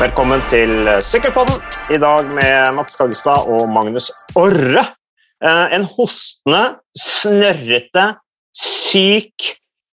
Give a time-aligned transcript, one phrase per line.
[0.00, 1.58] Velkommen til Sykkelpodden.
[1.92, 4.86] I dag med Mats Kaggestad og Magnus Orre.
[5.44, 6.60] Eh, En hostende,
[6.96, 8.04] snørrete,
[8.56, 9.50] syk,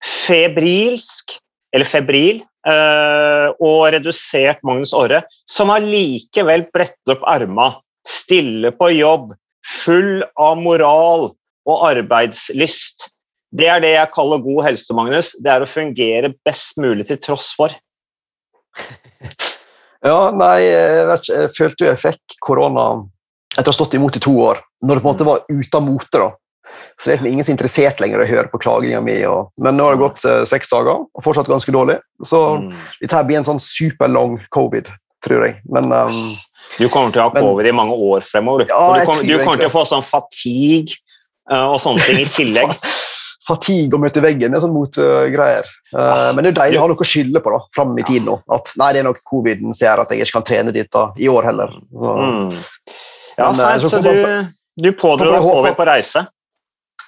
[0.04, 1.32] febrilsk
[1.72, 7.70] Eller febril eh, og redusert Magnus Orre, som allikevel brettet opp arma,
[8.04, 9.32] stille på jobb,
[9.64, 11.30] full av moral
[11.64, 13.08] og arbeidslyst.
[13.56, 15.32] Det er det jeg kaller god helse, Magnus.
[15.40, 17.72] Det er å fungere best mulig til tross for.
[20.04, 22.86] Ja, nei, jeg, vet jeg følte jo jeg fikk korona
[23.54, 25.78] etter å ha stått imot i to år, når det på en måte var ute
[25.78, 26.18] av mote.
[26.20, 26.30] da.
[26.98, 29.14] Så det er liksom ingen som er interessert lenger å høre på klaginga mi.
[29.30, 32.00] Og, men nå har det gått eh, seks dager, og fortsatt ganske dårlig.
[32.26, 32.72] Så Mm.
[33.00, 34.90] dette her blir en sånn superlang covid,
[35.24, 35.60] tror jeg.
[35.70, 36.34] Men um,
[36.78, 38.66] Du kommer til å ha Men- covid i mange år fremover.
[38.68, 40.96] Ja, du, kommer, du kommer til å få sånn fatigue
[41.50, 42.74] eh, og sånne ting i tillegg.
[43.46, 45.66] Fatigue å møte veggen det er sånn motgreier.
[45.94, 48.06] Uh, men det er deilig å ha noe å skylde på da, fram i Ja.
[48.08, 48.38] tid nå.
[48.50, 51.10] At nei, det er nok coviden som gjør at jeg ikke kan trene dit da,
[51.18, 51.74] i år heller.
[51.92, 52.64] Så, Mm.
[53.36, 56.26] Ja, Men, så, eh, så så du, du pådro deg over på reise.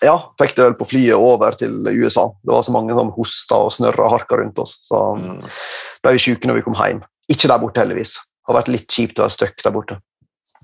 [0.02, 2.26] Ja, fikk det vel på flyet over til USA.
[2.44, 4.76] Det var så mange som hosta og snørra og harka rundt oss.
[4.84, 5.38] Så Mm.
[6.02, 7.00] ble vi syke når vi kom hjem.
[7.30, 8.12] Ikke der borte, heldigvis.
[8.18, 9.96] Det har vært litt kjipt å være stuck der borte.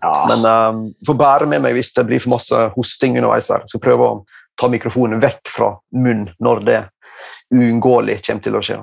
[0.02, 0.12] Ja.
[0.28, 3.62] Men um, får bære med meg hvis det blir for masse hosting underveis her.
[3.66, 4.24] Skal prøve å
[4.60, 6.80] ta mikrofonen vekk fra munnen når det
[7.52, 8.78] uunngåelig kommer til å skje.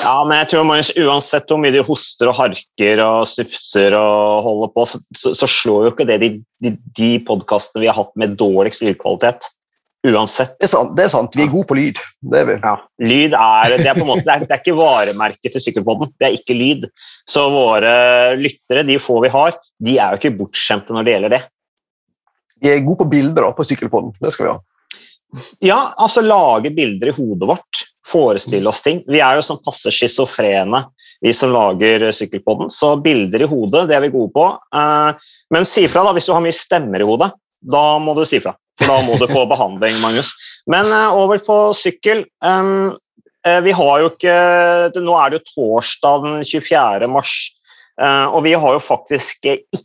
[0.00, 4.46] ja, men jeg tror Magnus, uansett hvor mye de hoster og harker og stufser og
[4.46, 6.30] holder på, så, så, så slår jo ikke det de,
[6.64, 9.50] de, de podkastene vi har hatt med dårligst lydkvalitet.
[10.04, 10.58] Uansett.
[10.60, 11.32] Det er sant, det er sant.
[11.32, 12.00] vi er gode på lyd.
[12.28, 12.56] Det er vi.
[12.60, 12.74] Ja.
[13.00, 16.10] Lyd er, det er på en måte, det er, det er ikke varemerket til Sykkelpodden.
[16.20, 16.84] Det er ikke lyd.
[17.28, 17.94] Så våre
[18.36, 21.40] lyttere, de få vi har, de er jo ikke bortskjemte når det gjelder det.
[22.60, 24.12] Vi er gode på bilder da, på sykkelpodden.
[24.20, 24.60] Det skal vi ha.
[25.64, 27.84] Ja, altså lage bilder i hodet vårt.
[28.06, 29.00] Forestille oss ting.
[29.08, 30.82] Vi er jo sånn passe schizofrene,
[31.24, 32.68] vi som lager Sykkelpodden.
[32.72, 34.48] Så bilder i hodet, det er vi gode på.
[34.76, 37.32] Eh, Men si fra da, hvis du har mye stemmer i hodet.
[37.64, 40.34] Da må du si fra, for da må du på behandling, Magnus.
[40.68, 42.26] Men eh, over på sykkel.
[42.44, 42.92] Eh,
[43.64, 44.34] Vi har jo ikke
[45.04, 47.08] Nå er det jo torsdag den 24.
[47.12, 47.34] mars,
[48.00, 49.80] eh, og vi har jo faktisk ikke Eh,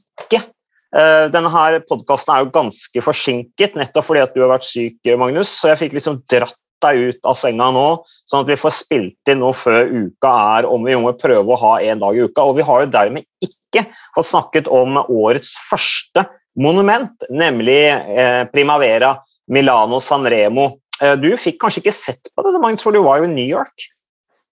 [0.89, 5.51] Denne her podkasten er jo ganske forsinket, nettopp fordi at du har vært syk, Magnus.
[5.59, 7.85] Så jeg fikk liksom dratt deg ut av senga nå,
[8.27, 11.59] sånn at vi får spilt inn noe før uka er om vi må prøve å
[11.63, 12.45] ha en dag i uka.
[12.47, 13.85] Og vi har jo dermed ikke
[14.15, 16.25] fått snakket om årets første
[16.59, 19.15] monument, nemlig eh, Primavera
[19.51, 20.71] Milano Sanremo.
[21.01, 23.47] Eh, du fikk kanskje ikke sett på det, Magnus, for du var jo i New
[23.47, 23.89] York.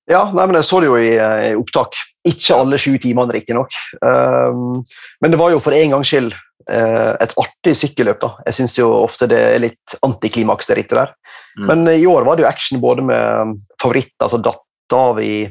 [0.07, 1.97] Ja, nei, men jeg så det jo i, eh, i opptak.
[2.27, 3.73] Ikke alle sju timene, riktignok.
[4.01, 4.83] Um,
[5.21, 6.31] men det var jo for en gangs skyld
[6.69, 8.19] eh, et artig sykkelløp.
[8.21, 8.29] da.
[8.47, 11.13] Jeg syns ofte det er litt antiklimaks, det rittet der.
[11.59, 11.67] Mm.
[11.67, 15.47] Men eh, i år var det jo action både med favoritter som datt av i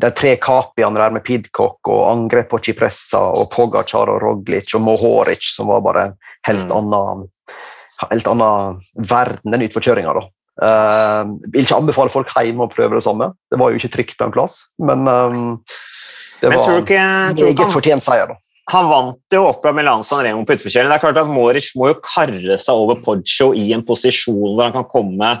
[0.00, 4.86] de tre Kapiene der med Pidcock og angrep på Cipressa og Pogacar og Roglic og
[4.86, 6.14] Mohoric, som var bare en
[6.46, 6.76] helt Mm.
[6.78, 7.26] annen
[8.08, 10.14] helt annen verden, enn utforkjøringa.
[10.14, 10.22] da.
[10.60, 13.30] Uh, vil ikke anbefale folk hjemme å prøve det samme.
[13.48, 15.54] Det var jo ikke trygt på en plass, men um,
[16.40, 17.00] det Men var ikke,
[17.32, 18.28] ikke meget fortjent seier.
[18.32, 18.36] da.
[18.72, 20.88] han vant jo Opera Milan San Remo på utforkjøring.
[20.88, 24.62] Det er klart at Moric må jo karre seg over Poggio i en posisjon hvor
[24.66, 25.32] han kan komme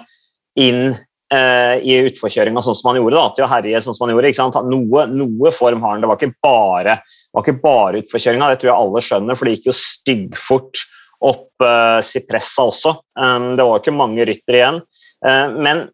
[0.60, 3.16] inn eh, i utforkjøringa sånn som han gjorde.
[3.16, 4.32] da, til å herje sånn som han gjorde.
[4.32, 4.60] ikke sant?
[4.68, 6.04] Noe, noe form har han.
[6.04, 6.96] Det var ikke bare,
[7.32, 10.84] var ikke bare utforkjøringa, det tror jeg alle skjønner, for det gikk jo styggfort
[11.30, 12.96] opp eh, Cipressa også.
[13.20, 14.80] Um, det var ikke mange rytter igjen.
[15.26, 15.84] Eh, men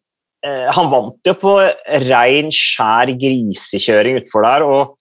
[0.46, 1.56] eh, han vant jo på
[2.06, 4.66] rein, skjær grisekjøring utfor der.
[4.66, 4.96] og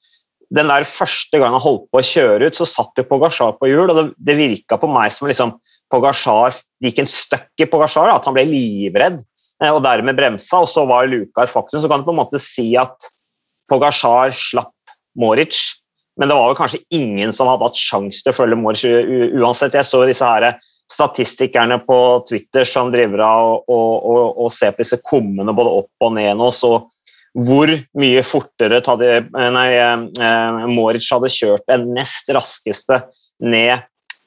[0.55, 3.69] den der første gangen han holdt på å kjøre ut, så satt jo Pogasjar på
[3.69, 5.55] hjul, og det, det virka på meg som liksom
[5.91, 9.19] Pogasjar gikk en støkk i Pogasjar, at han ble livredd
[9.63, 11.81] eh, og dermed bremsa, og så var Luka et faktum.
[11.81, 13.09] Så kan du på en måte si at
[13.71, 14.73] Pogasjar slapp
[15.17, 15.57] Moric,
[16.19, 18.85] men det var vel kanskje ingen som hadde hatt sjanse til å følge Moric
[19.41, 19.75] uansett.
[19.75, 20.53] Jeg så disse her
[20.91, 21.97] statistikerne på
[22.29, 26.37] Twitter som driver av og, og, og, ser på disse kummene både opp og ned
[26.37, 26.77] nå, så
[27.35, 29.09] hvor mye fortere hadde,
[29.51, 33.01] nei, eh, Moric hadde kjørt den nest raskeste
[33.43, 33.83] ned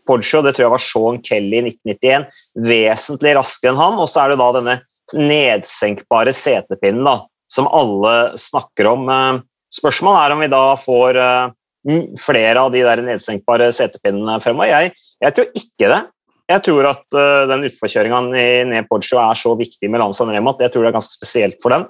[0.08, 0.42] Poggio.
[0.44, 2.26] Det tror jeg var Sean Kelly i 1991.
[2.68, 3.96] Vesentlig raskere enn han.
[4.00, 4.76] Og så er det da denne
[5.16, 7.16] nedsenkbare setepinnen da,
[7.48, 9.08] som alle snakker om.
[9.12, 9.40] Eh,
[9.78, 14.70] Spørsmålet er om vi da får eh, flere av de der nedsenkbare setepinnene fremover.
[14.72, 14.94] Jeg,
[15.24, 16.00] jeg tror ikke det.
[16.48, 20.64] Jeg tror at uh, den utforkjøringa ned Poggio er så viktig med Lanzan Remo at
[20.64, 21.84] jeg tror det er ganske spesielt for den.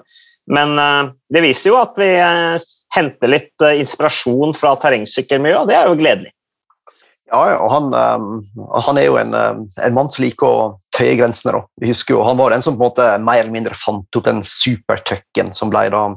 [0.51, 2.59] Men uh, det viser jo at vi uh,
[2.95, 6.33] henter litt inspirasjon fra terrengsykkelmiljøet, og det er jo gledelig.
[7.29, 10.61] Ja, ja, og han, um, han er jo en, en mann som liker å
[10.95, 11.53] tøye grensene.
[11.53, 11.61] da.
[11.81, 14.25] Vi husker jo, Han var den som på en måte mer eller mindre fant opp
[14.25, 16.07] den supertucken som ble da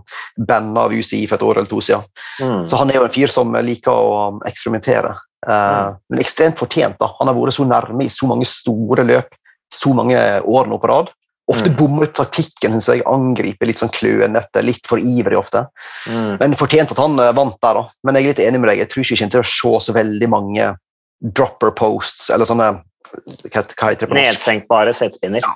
[0.48, 2.08] banna av UCI for et år eller to siden.
[2.40, 2.64] Mm.
[2.64, 5.12] Så han er jo en fyr som liker å eksperimentere.
[5.42, 6.98] Eh, men ekstremt fortjent.
[6.98, 7.12] da.
[7.18, 9.34] Han har vært så nærme i så mange store løp
[9.72, 11.10] så mange år nå på rad.
[11.50, 11.76] Ofte Mm.
[11.76, 13.02] bommer taktikken, syns jeg.
[13.06, 15.66] Angriper litt sånn klønete, litt for ivrig ofte.
[16.06, 16.38] Mm.
[16.38, 17.88] Men fortjent at han eh, vant der, da.
[18.04, 18.78] Men jeg er litt enig med deg.
[18.78, 20.76] Jeg tror ikke vi kommer til å se så veldig mange
[21.22, 24.08] dropper posts, eller sånne Hva hva?
[24.08, 25.42] Nedsenkbare settpinner.
[25.44, 25.50] Ja.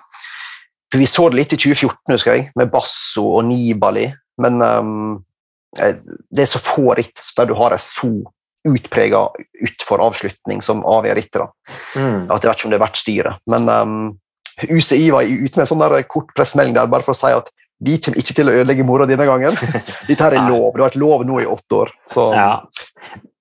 [0.92, 4.12] For Vi så det litt i 2014, husker jeg, med Basso og Nibali.
[4.38, 5.94] Men eh,
[6.30, 8.10] det er så få ritt der du har en så
[8.66, 9.26] utprega
[9.66, 11.42] utfor avslutning som avgjør rittet.
[11.42, 11.76] da.
[11.96, 12.30] Mm.
[12.30, 13.44] At jeg vet ikke om det er verdt styret.
[13.52, 14.00] Men um,
[14.64, 17.52] UCI var ute med en sånn der kort pressemelding der bare for å si at
[17.84, 19.56] vi kommer ikke til å ødelegge moroa denne gangen.
[20.08, 20.70] Dette her er lov.
[20.72, 21.94] Det har vært lov nå i åtte år.
[22.12, 22.50] Så Ja.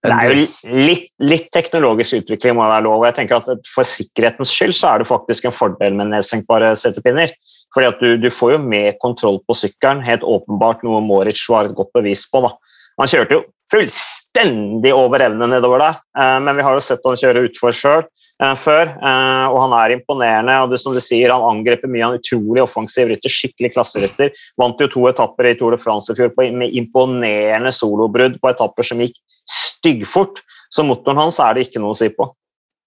[0.06, 0.44] Det er jo
[0.86, 3.00] litt, litt teknologisk utvikling må være lov.
[3.00, 6.76] og jeg tenker at For sikkerhetens skyld så er det faktisk en fordel med nedsenkbare
[6.78, 7.34] setepinner.
[7.74, 11.66] Fordi at du, du får jo mer kontroll på sykkelen, helt åpenbart noe Moritz var
[11.66, 12.44] et godt bevis på.
[12.46, 12.54] da.
[13.02, 13.44] Han kjørte jo
[13.74, 18.06] fullstendig over evne nedover der, eh, men vi har jo sett han kjøre utfor sjøl
[18.36, 20.62] før, eh, og han er imponerende.
[20.62, 24.32] og det som du sier, Han angriper mye, han er utrolig offensiv rytter, skikkelig klasserytter.
[24.58, 28.84] Vant jo to etapper i Tour de France i fjor med imponerende solobrudd på etapper
[28.84, 29.16] som gikk
[29.48, 30.42] styggfort.
[30.70, 32.28] Så motoren hans er det ikke noe å si på.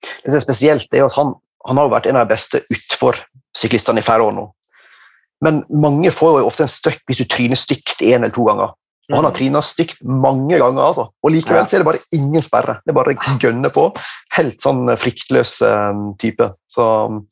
[0.03, 1.35] Det som er spesielt, er at han,
[1.67, 4.49] han har vært en av de beste utfor-syklistene i flere år nå.
[5.45, 8.75] Men mange får jo ofte en støkk hvis du tryner stygt én eller to ganger.
[9.09, 11.07] Og han har tryna stygt mange ganger, altså.
[11.09, 12.75] og likevel så er det bare ingen sperre.
[12.85, 13.87] Det er bare å gønne på.
[14.37, 16.51] Helt sånn fryktløs eh, type.
[16.69, 17.23] Så um,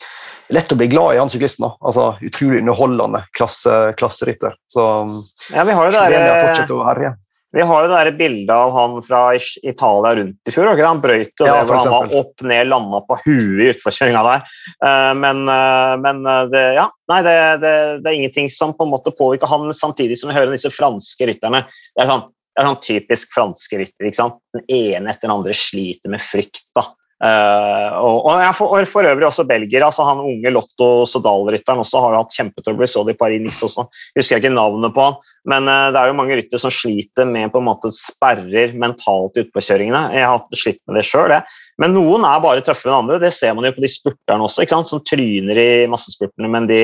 [0.56, 1.67] lett å bli glad i han syklisten.
[1.67, 1.75] da.
[1.84, 4.56] Altså, Utrolig underholdende klasse, klasserytter.
[4.73, 5.12] Så um,
[5.52, 7.12] Ja, vi har jo det der, fortsetter å herje.
[7.55, 9.21] Vi har jo det der bildet av han fra
[9.63, 10.73] Italia rundt i fjor.
[10.73, 10.87] ikke?
[10.87, 14.43] Han brøyt jo Ja, det han var opp ned, landa på huet i utforkjøringa der.
[14.85, 18.85] Eh, Men, eh, men eh, det, ja, nei, det, det, det er ingenting som på
[18.85, 21.63] en måte påvirker han, samtidig som vi hører disse franske rytterne.
[21.95, 24.11] Det er sånn, det er sånn typisk franske rytter.
[24.11, 24.41] ikke sant?
[24.57, 26.67] Den ene etter den andre sliter med frykt.
[26.77, 26.89] da.
[27.17, 29.85] Eh, og, og, for, og for øvrig også belgier.
[29.87, 32.91] altså Han unge Lotto Sodal-rytteren også har jo hatt kjempetrøbbel.
[32.91, 33.87] Så det i Paris-Nice også.
[34.13, 35.19] Jeg husker ikke navnet på han,
[35.53, 39.39] men uh, det er jo mange ryttere som sliter med på en måte sperrer mentalt
[39.39, 40.05] i utpåkjøringene.
[40.17, 41.35] Jeg har hatt slitt med det sjøl,
[41.81, 43.21] men noen er bare tøffere enn andre.
[43.23, 46.81] Det ser man jo på de spurterne også, som tryner i massespurtene, men de,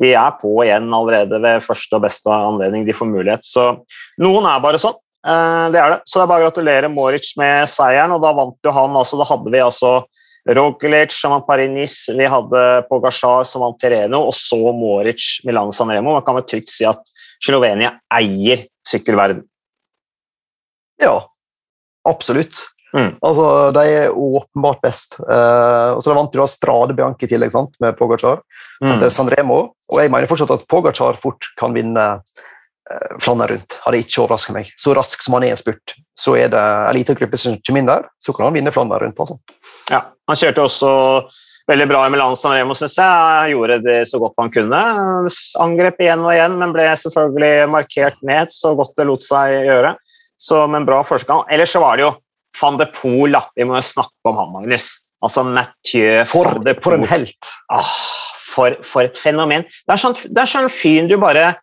[0.00, 3.46] de er på igjen allerede ved første og beste anledning de får mulighet.
[3.46, 3.72] Så
[4.22, 4.96] noen er bare sånn.
[5.26, 6.00] Eh, Det er det.
[6.06, 9.18] Så det er bare å gratulere Moritz med seieren, og da vant jo han altså
[9.18, 9.96] Da hadde vi altså
[10.46, 16.14] Roglic som vant Paris-Nice, vi hadde Pogasjar som vant Tireno, og så Moritz Milano Sanremo.
[16.14, 17.02] Man kan vel trygt si at
[17.42, 19.42] Slovenia eier sykkelverden.
[21.02, 21.18] Ja,
[22.06, 22.62] absolutt.
[22.94, 23.16] Mm.
[23.20, 25.18] Altså, De er åpenbart best.
[25.18, 28.44] Uh, og så vant jo da Strade Bianchi i tillegg, sant, med Pogacar.
[28.78, 29.02] Mm.
[29.10, 29.58] Sanremo,
[29.90, 32.06] og jeg mener fortsatt at Pogacar fort kan vinne
[32.90, 33.78] eh, rundt.
[33.84, 34.70] Hadde ikke overraska meg.
[34.78, 37.58] Så rask som han er i en spurt, så er det en liten gruppe som
[37.66, 39.20] kommer inn der, så kan han vinne Flandern rundt.
[39.20, 39.38] Altså.
[39.90, 40.92] Ja, han kjørte også
[41.66, 43.06] veldig bra i Milan San Remo, syns jeg.
[43.06, 44.82] Han gjorde det så godt han kunne.
[45.62, 49.96] Angrep igjen og igjen, men ble selvfølgelig markert ned så godt det lot seg gjøre.
[50.38, 51.40] Så, men bra første.
[51.50, 52.14] Ellers så var det jo
[52.60, 53.46] van de Pool, da.
[53.56, 54.88] Vi må jo snakke om han, Magnus.
[55.24, 57.52] Altså Mathieu For, van de for en helt!
[57.72, 57.92] Ah,
[58.46, 59.64] for, for et fenomen.
[59.64, 61.54] Det er sånn, det er sånn fyr du bare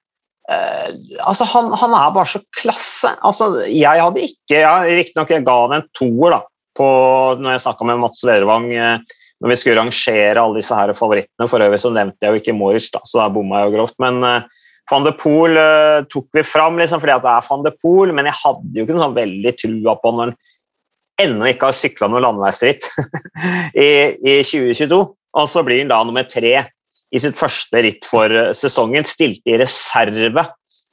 [0.50, 3.14] altså han, han er bare så klasse.
[3.23, 6.40] Altså, jeg hadde ikke jeg, Riktignok jeg ga han en toer da,
[6.78, 6.88] på,
[7.40, 11.50] når jeg snakka med Mats Lervang eh, når vi skulle rangere alle disse her favorittene.
[11.52, 13.97] For øvrig så nevnte jeg jo ikke Moritz, da, så der bomma jeg jo grovt.
[14.00, 17.66] Men uh, van de Poel uh, tok vi fram liksom, fordi at det er van
[17.66, 20.38] de Poel, men jeg hadde jo ikke noe sånn veldig trua på når han
[21.23, 22.88] ennå ikke har sykla noe landeveisritt
[23.85, 25.02] i, i 2022.
[25.33, 26.56] Og så blir han da nummer tre
[27.13, 30.47] i sitt første ritt for eh, sesongen, stilte i reserve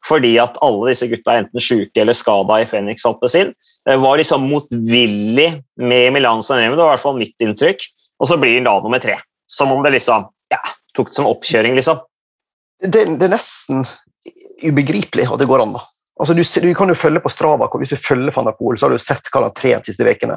[0.08, 3.50] fordi at alle disse gutta er enten syke eller skada i Phoenix Alpezin.
[3.84, 7.84] Det var liksom motvillig med Milan San det var i hvert fall mitt inntrykk.
[8.20, 9.18] Og så blir han da nummer tre.
[9.50, 10.60] Som om det liksom ja,
[10.96, 12.00] tok det som oppkjøring, liksom.
[12.80, 13.84] Det, det er nesten
[14.64, 15.76] ubegripelig at det går an.
[15.76, 15.84] da.
[16.20, 18.88] Altså, du, du kan jo følge på Strava, Hvis du følger van der Poel, så
[18.88, 20.36] har du sett hva han har trent de siste ukene.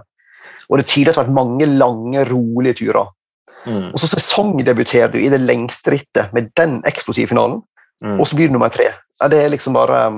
[0.69, 3.11] Og det tyder at det har vært mange lange, rolige turer.
[3.67, 3.91] Mm.
[3.93, 7.61] Og så sesongdebuterer du i det lengste rittet med den eksplosive finalen,
[8.03, 8.17] Mm.
[8.19, 8.89] og så blir du nummer tre.
[9.21, 10.17] Ja, det er liksom bare um,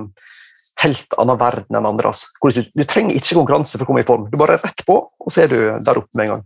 [0.82, 2.10] helt annen verden enn andre.
[2.10, 2.32] Altså.
[2.42, 4.24] Du, du trenger ikke konkurranse for å komme i form.
[4.32, 6.46] Du bare er rett på, og så er du der oppe med en gang.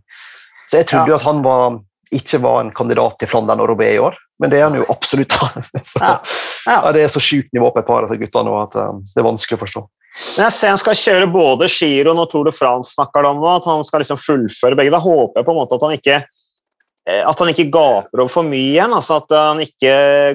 [0.68, 1.78] Så jeg trodde jo at han var,
[2.12, 4.84] ikke var en kandidat til Flandern og Robé i år, men det er han jo
[4.92, 5.32] absolutt.
[5.92, 6.10] så, Ja.
[6.66, 6.76] Ja.
[6.84, 9.00] ja, det er så sjukt nivå på et par av disse gutta nå at um,
[9.06, 9.84] det er vanskelig å forstå.
[10.34, 13.48] Men jeg ser han skal kjøre både Giroen og Tour de France, snakker de om
[13.48, 14.92] at han skal liksom fullføre begge.
[14.92, 16.20] Da håper jeg på en måte at han ikke
[17.08, 18.92] at han ikke gaper over for mye igjen.
[18.94, 19.92] altså At han ikke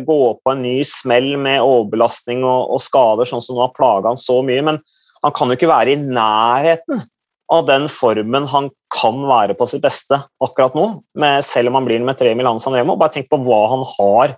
[0.08, 4.12] går på en ny smell med overbelastning og, og skader, sånn som nå har plaga
[4.12, 4.64] han så mye.
[4.66, 4.82] Men
[5.24, 7.06] han kan jo ikke være i nærheten
[7.54, 10.88] av den formen han kan være på sitt beste akkurat nå,
[11.20, 12.98] med, selv om han blir med tre Milano San Remo.
[12.98, 14.36] Bare tenk på hva han har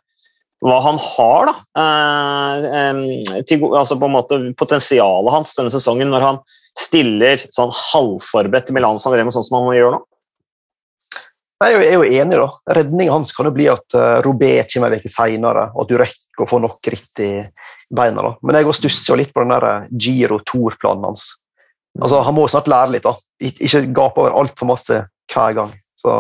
[0.66, 6.10] hva han har da, eh, eh, til, altså på en måte potensialet hans denne sesongen
[6.10, 6.40] når han
[6.78, 10.02] stiller sånn halvforberedt til Milan San Remo sånn som han gjør nå?
[11.58, 12.38] Jeg er jo enig.
[12.38, 12.48] da.
[12.78, 15.98] Redningen hans kan jo bli at uh, Robé kommer en uke seinere, og at du
[15.98, 17.32] rekker å få nok ritt i
[17.90, 18.22] beina.
[18.22, 18.36] da.
[18.46, 21.30] Men jeg stusser jo litt på den der eh, Giro Tour-planen hans.
[21.98, 23.08] Altså, Han må jo snart lære litt.
[23.08, 23.16] da.
[23.42, 25.02] Ikke gape over altfor masse
[25.34, 25.76] hver gang.
[25.98, 26.14] Så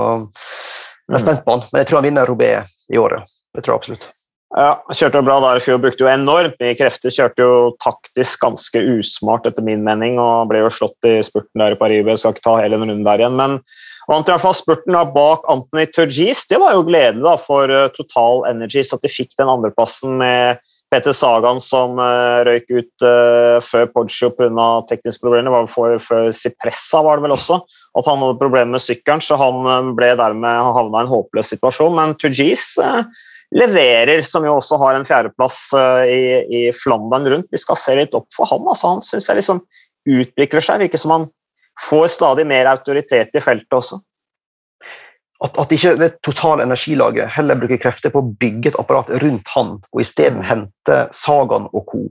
[1.07, 1.65] jeg er spent på han.
[1.71, 2.51] Men jeg tror han vinner Robé
[2.89, 3.27] i året.
[3.53, 4.13] Det tror jeg absolutt.
[4.55, 7.11] Ja, kjørte bra der i fjor, brukte jo enormt mye krefter.
[7.13, 11.75] Kjørte jo taktisk ganske usmart, etter min mening, og ble jo slått i spurten der
[11.75, 12.05] i Paris.
[12.07, 13.59] Jeg skal ikke ta hele den runden der igjen, men
[14.07, 16.45] vant Han traff spurten da bak Anthony Turgis.
[16.47, 20.63] Det var jo gledelig da for uh, Total Energies at de fikk den andreplassen med
[20.87, 24.67] Peter Sagan som uh, røyk ut uh, før Poggio pga.
[24.87, 25.51] tekniske problemer.
[25.51, 27.59] Var for, før Cipressa var det vel også.
[27.99, 31.97] At han hadde problemer med sykkelen, så han ble dermed havna i en håpløs situasjon.
[31.97, 32.77] Men Turgis
[33.55, 35.59] leverer, som jo også har en fjerdeplass
[36.11, 36.21] i,
[36.51, 37.47] i Flandern rundt.
[37.51, 38.67] Vi skal se litt opp for ham.
[38.67, 39.63] Altså, han syns jeg liksom
[40.07, 40.83] utvikler seg.
[40.83, 41.29] Virker som han
[41.89, 43.99] får stadig mer autoritet i feltet også.
[45.43, 49.51] At, at ikke det totale energilaget heller bruker krefter på å bygge et apparat rundt
[49.53, 50.47] han, og isteden mm.
[50.49, 52.05] hente Sagan og co.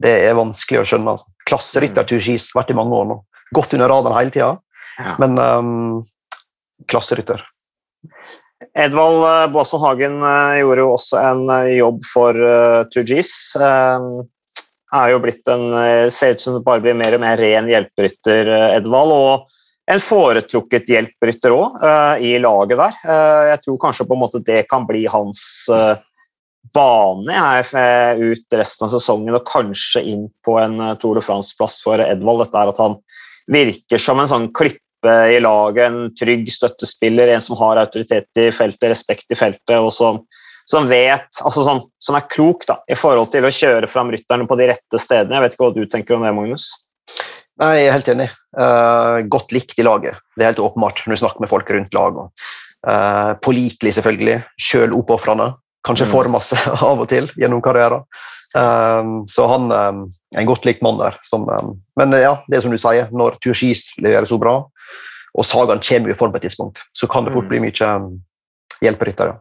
[0.00, 1.16] Det er vanskelig å skjønne.
[1.16, 1.32] Altså.
[1.50, 2.10] Klasserytter mm.
[2.12, 3.18] til skis vært i mange år nå.
[3.56, 4.52] Gått under radaren hele tida,
[5.00, 5.16] ja.
[5.18, 5.96] men um,
[6.86, 7.42] klasserytter.
[8.78, 13.32] Edvald uh, Baasen Hagen uh, gjorde jo også en uh, jobb for uh, Turgis.
[13.58, 14.22] Uh,
[14.96, 15.66] er jo blitt en
[16.10, 19.14] Ser ut som det bare blir mer og mer ren hjelperytter, Edvald.
[19.14, 21.80] Og en foretrukket hjelperytter òg
[22.22, 22.98] i laget der.
[23.50, 25.66] jeg tror kanskje på en måte det kan bli hans
[26.74, 32.02] bane jeg, ut resten av sesongen, og kanskje inn på en Tour de France-plass for
[32.04, 32.44] Edvald.
[32.44, 32.96] Dette er at han
[33.50, 38.50] virker som en sånn klippe i laget, en trygg støttespiller, en som har autoritet i
[38.54, 40.22] feltet, respekt i feltet, og som,
[40.70, 44.46] som vet, altså sånn, som, er klok da, i forhold til å kjøre fram rytterne
[44.46, 45.38] på de rette stedene.
[45.38, 46.68] Jeg vet ikke hva du tenker om det, Magnus?
[47.60, 48.28] Nei, Jeg er helt enig.
[48.56, 50.20] Uh, godt likt i laget.
[50.36, 52.46] Det er helt åpenbart når du snakker med folk rundt laget.
[52.86, 54.38] Uh, pålitelig, selvfølgelig.
[54.62, 55.50] Sjøl oppofrende.
[55.86, 56.12] Kanskje mm.
[56.12, 56.60] for masse
[56.90, 58.06] av og til gjennom karrieren.
[58.54, 60.00] Um, så han um,
[60.34, 61.18] er en godt likt mann der.
[61.26, 64.60] Som, um, men ja, det er som du sier, når Turgis leverer så bra,
[65.34, 67.52] og Sagaen kommer i form på et tidspunkt, så kan det fort mm.
[67.52, 67.92] bli mye
[68.80, 69.36] hjelperyttere.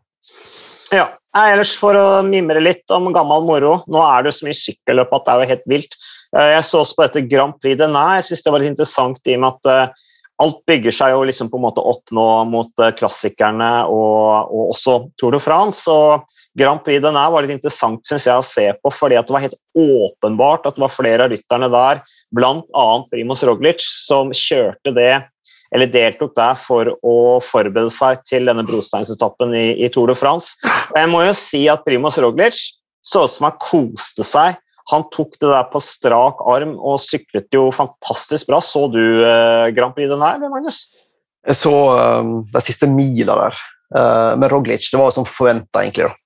[0.94, 1.08] Ja.
[1.38, 3.74] Ellers for å mimre litt om gammel moro.
[3.92, 5.98] Nå er det jo så mye sykkelløp at det er jo helt vilt.
[6.36, 8.74] Uh, jeg så også på dette Grand Prix de Nei, jeg synes det var litt
[8.74, 10.10] interessant i og med at uh,
[10.40, 14.68] alt bygger seg jo liksom på en måte opp nå mot uh, klassikerne og, og,
[14.74, 15.86] også Tour de France.
[15.90, 16.26] og
[16.58, 19.46] Grand Prix de Nei var litt interessant synes jeg, å se på, fordi det var
[19.46, 22.02] helt åpenbart at det var flere av rytterne der,
[22.36, 22.88] bl.a.
[23.12, 25.14] Primoz Roglic, som kjørte det
[25.76, 30.58] eller deltok der for å forberede seg til denne brosteinsetappen i, i Tour de France.
[30.96, 32.58] Jeg må jo si at Primoz Roglic
[33.06, 34.58] så ut som han koste seg.
[34.90, 38.62] Han tok det der på strak arm og syklet jo fantastisk bra.
[38.66, 40.88] Så du eh, Grand Prix den her, Magnus?
[41.46, 41.74] Jeg så
[42.20, 43.60] um, de siste mila der
[43.96, 44.90] uh, med Roglic.
[44.90, 46.10] Det var som forventa, egentlig.
[46.10, 46.18] da.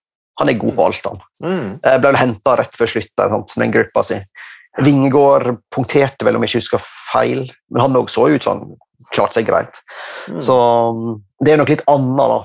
[0.42, 1.22] Han er god på alt, han.
[1.44, 1.68] Mm.
[1.84, 4.18] Jeg ble henta rett før slutt der, sant, med den gruppa si.
[4.82, 8.64] Vingegård punkterte vel, om jeg ikke husker feil, men han òg så ut som
[9.14, 9.80] han klarte seg greit.
[10.30, 10.42] Mm.
[10.42, 10.58] Så
[11.44, 12.42] det er nok litt annet da,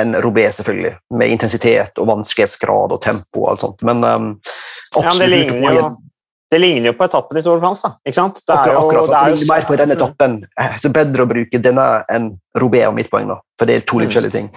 [0.00, 3.86] enn Robé, selvfølgelig, med intensitet og vanskelighetsgrad og tempo og alt sånt.
[3.86, 4.28] Men um,
[4.94, 5.86] absolutt ja, det ligner jo
[6.46, 7.82] det ligner jo på etappen i Tour de France.
[7.82, 8.36] da, ikke sant?
[8.46, 10.36] Det akkurat, jo, akkurat, det, det ligner mer på den etappen.
[10.62, 12.28] Eh, så bedre å bruke denne enn
[12.62, 14.12] Robé og mitt poeng, da, for det er to litt mm.
[14.12, 14.50] forskjellige ting.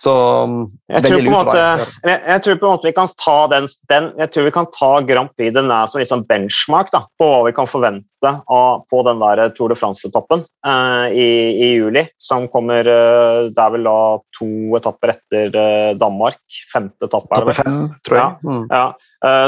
[0.00, 0.12] Så
[0.44, 0.56] um,
[0.90, 1.60] jeg tror, måte,
[2.04, 4.68] jeg, jeg tror, på en måte, vi kan ta den, den, jeg tror vi kan
[4.74, 8.84] ta Grand Prix den er som liksom benchmark da, på hva vi kan forvente av,
[8.90, 12.04] på den der Tour de France-etappen uh, i, i, juli.
[12.20, 13.98] Som kommer uh, Det er vel da
[14.38, 16.40] to etapper etter uh, Danmark.
[16.72, 17.30] Femte etappe.
[17.38, 18.38] Etappe fem, tror jeg.
[18.44, 18.64] Ja, mm.
[18.70, 18.86] ja.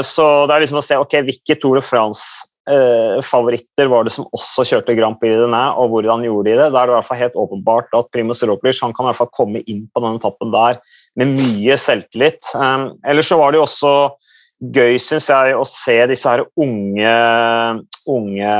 [0.05, 4.13] så det er liksom å se ok, hvilke Tour de France eh, favoritter var det
[4.15, 6.69] som også kjørte Grand Prix denne, og hvordan gjorde de det?
[6.73, 9.21] Da er det i hvert fall helt åpenbart at Primus Roglic han kan i hvert
[9.21, 10.81] fall komme inn på denne etappen der
[11.19, 12.41] med mye selvtillit.
[12.53, 13.93] Um, ellers så var det jo også
[14.57, 17.13] gøy, syns jeg, å se disse her unge,
[18.09, 18.55] unge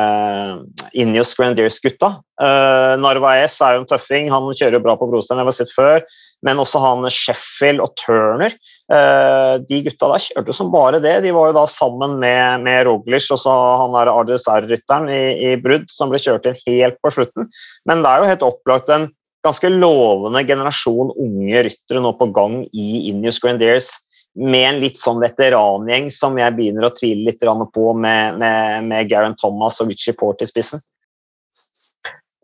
[0.94, 2.12] Ineos Grandiers-gutta.
[2.38, 5.74] Uh, Narvaez er jo en tøffing, han kjører jo bra på brostein, jeg har sett
[5.74, 6.06] før.
[6.46, 8.54] Men også han Sheffield og Turner.
[8.94, 11.16] Uh, de gutta der kjørte som bare det.
[11.25, 15.56] De var jo da sammen med, med Roglish og så han der RDSR-rytteren i, i
[15.62, 17.50] brudd, som ble kjørt inn helt på slutten.
[17.89, 19.10] Men det er jo helt opplagt en
[19.48, 23.96] ganske lovende generasjon unge ryttere nå på gang i Ineos Grenadiers
[24.38, 29.10] med en litt sånn veterangjeng som jeg begynner å tvile litt på, med, med, med
[29.10, 30.84] Garen Thomas og Richie Port i spissen.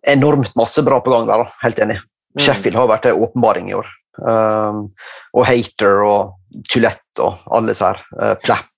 [0.04, 1.58] Enormt masse bra på gang der, da.
[1.62, 2.00] helt enig.
[2.34, 2.42] Mm.
[2.42, 3.92] Sheffield har vært en åpenbaring i år.
[4.18, 4.88] Um,
[5.34, 8.02] og Hater og Tulett og alle disse her.
[8.18, 8.70] Uh, Plapp.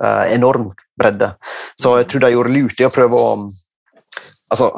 [0.00, 1.34] Uh, enorm bredde.
[1.80, 3.32] Så jeg tror de gjorde lurt i å prøve å
[4.52, 4.72] altså,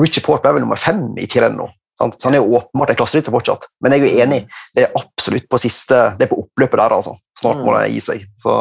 [0.00, 1.68] Richie Port er vel nummer fem i Tireno.
[1.96, 3.70] Så han er jo åpenbart en klasserytter fortsatt.
[3.80, 4.40] Men jeg er jo enig,
[4.76, 6.96] det er absolutt på siste, det er på oppløpet der.
[6.96, 7.16] altså.
[7.38, 8.28] Snart må de det gi seg.
[8.40, 8.52] Så,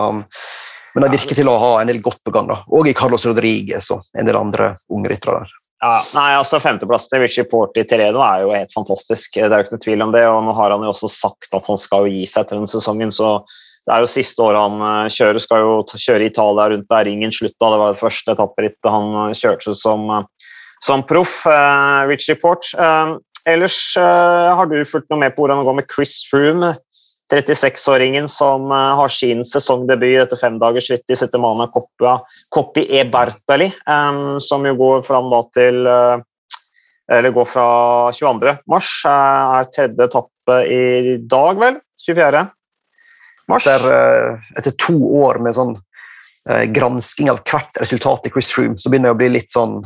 [0.96, 2.48] men det virker til å ha en del godt på gang.
[2.52, 2.62] da.
[2.75, 5.62] Og i Carlos Rodriguez og en del andre unge ryttere der.
[5.84, 9.36] Ja, nei, altså Femteplass til Richie Port i Teredo er jo helt fantastisk.
[9.36, 10.24] Det er jo ikke noe tvil om det.
[10.28, 13.12] og Nå har han jo også sagt at han skal gi seg etter denne sesongen.
[13.16, 13.38] så
[13.86, 15.44] det er jo siste året han eh, kjører.
[15.44, 17.70] Skal jo kjøre Italia rundt der ringen slutta.
[17.70, 20.10] Det var det første etapperittet han eh, kjørte som
[20.86, 21.46] som proff.
[22.06, 22.68] Richie Port.
[23.48, 26.74] Ellers har du fulgt noe med på hvordan det går med Chris Froome,
[27.34, 34.75] 36-åringen som har sin sesongdebut etter femdagersritt i Settemana Coppi e Bertali, um, som jo
[34.77, 35.88] går fram da til
[37.05, 37.65] Eller går fra
[38.17, 38.55] 22.
[38.65, 38.88] mars.
[39.05, 41.75] er tredje etappe i dag, vel?
[42.01, 42.39] 24.
[43.48, 43.67] mars.
[43.67, 45.75] Etter, etter to år med sånn
[46.74, 49.77] gransking av hvert resultat i Chris Froome, så begynner jeg å bli litt sånn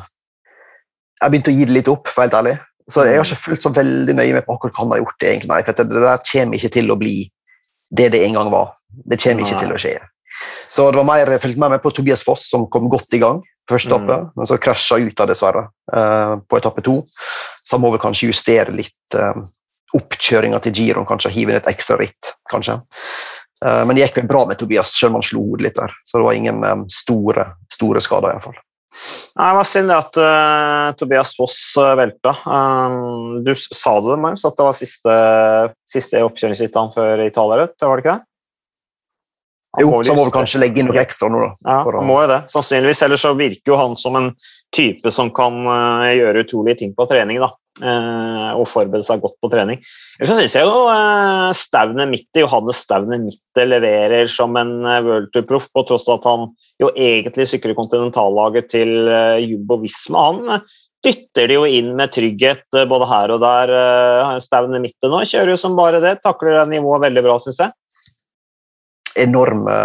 [1.19, 2.55] jeg begynte å gi det litt opp, for helt ærlig.
[2.89, 5.17] Så jeg har ikke fulgt så veldig nøye med på akkurat hva han har gjort.
[5.19, 7.17] det egentlig, nei, for Det der kommer ikke til å bli
[7.89, 8.73] det det en gang var.
[8.89, 9.99] Det kommer ikke til å skje.
[10.69, 13.41] Så det var mer, jeg fulgte med på Tobias Foss, som kom godt i gang
[13.67, 14.29] på første etappe, mm.
[14.37, 17.01] men så krasja ut av dessverre uh, på etappe to.
[17.63, 19.43] Så han må vel kanskje justere litt uh,
[19.97, 22.79] oppkjøringa til Giron, kanskje hive inn et ekstra ritt, kanskje.
[23.61, 25.93] Uh, men det gikk vel bra med Tobias, selv om han slo hodet litt der.
[26.05, 28.57] Så det var ingen um, store, store skader, iallfall.
[29.39, 32.33] Det var synd at uh, Tobias Foss uh, velta.
[32.45, 35.19] Um, du sa det, Marius, at det var siste,
[35.87, 38.25] siste oppkjøringsritt han før Italia-rødt, var det ikke det?
[39.77, 41.51] Han jo, så må vi kanskje legge inn noe ekstra nå, da.
[41.61, 42.01] Ja, å...
[42.05, 43.03] må jo det, sannsynligvis.
[43.05, 44.31] Ellers så virker jo han som en
[44.75, 47.39] type som kan uh, gjøre utrolige ting på trening.
[47.43, 47.53] da.
[47.79, 49.79] Uh, og forberede seg godt på trening.
[50.17, 54.97] Ellers så syns jeg jo uh, Staune Mitte, Johannes Staune Mitte leverer som en uh,
[55.05, 56.45] World Tour-proff, på tross av at han
[56.83, 58.91] jo egentlig sykler kontinentallaget til
[59.45, 60.25] Jumbo Visma.
[60.27, 60.63] Han
[61.05, 63.73] dytter det jo inn med trygghet både her og der.
[64.43, 66.17] Staune Mitte nå kjører jo som bare det.
[66.23, 67.75] Takler det nivået veldig bra, syns jeg
[69.19, 69.77] enorme,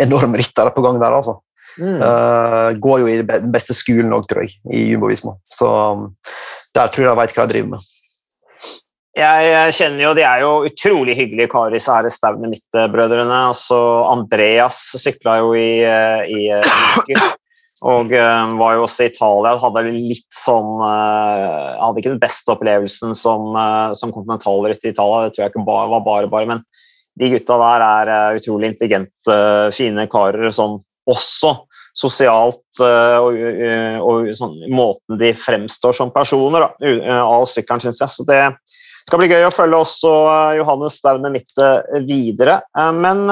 [0.00, 1.38] enorme ryttere på gang der, altså.
[1.80, 2.02] Mm.
[2.04, 5.38] Uh, går jo i den beste skolen òg, tror jeg, i Jumbo-Visma.
[5.52, 6.10] Så um,
[6.76, 7.90] der tror jeg veit hva jeg driver med.
[9.12, 13.42] Jeg kjenner jo, De er jo utrolig hyggelige karer, disse her Staune Midt-brødrene.
[13.50, 13.76] Altså,
[14.08, 17.30] Andreas sykla jo i, eh, i, i eh,
[17.82, 19.56] og uh, var jo også i Italia.
[19.58, 25.24] Hadde litt sånn uh, Hadde ikke den beste opplevelsen som, uh, som kontinentalrytter i Italia,
[25.26, 26.62] det tror jeg ikke bare, var bare bare, men
[27.18, 29.34] de gutta der er utrolig intelligente,
[29.76, 30.78] fine karer sånn
[31.10, 31.50] også
[31.96, 36.70] sosialt uh, og, uh, og sånn, måten de fremstår som personer da,
[37.20, 38.12] av sykkelen, syns jeg.
[38.14, 38.40] Så det
[39.02, 40.12] skal bli gøy å følge også
[40.60, 41.70] Johannes Staune Mitte
[42.06, 42.60] videre.
[42.94, 43.26] men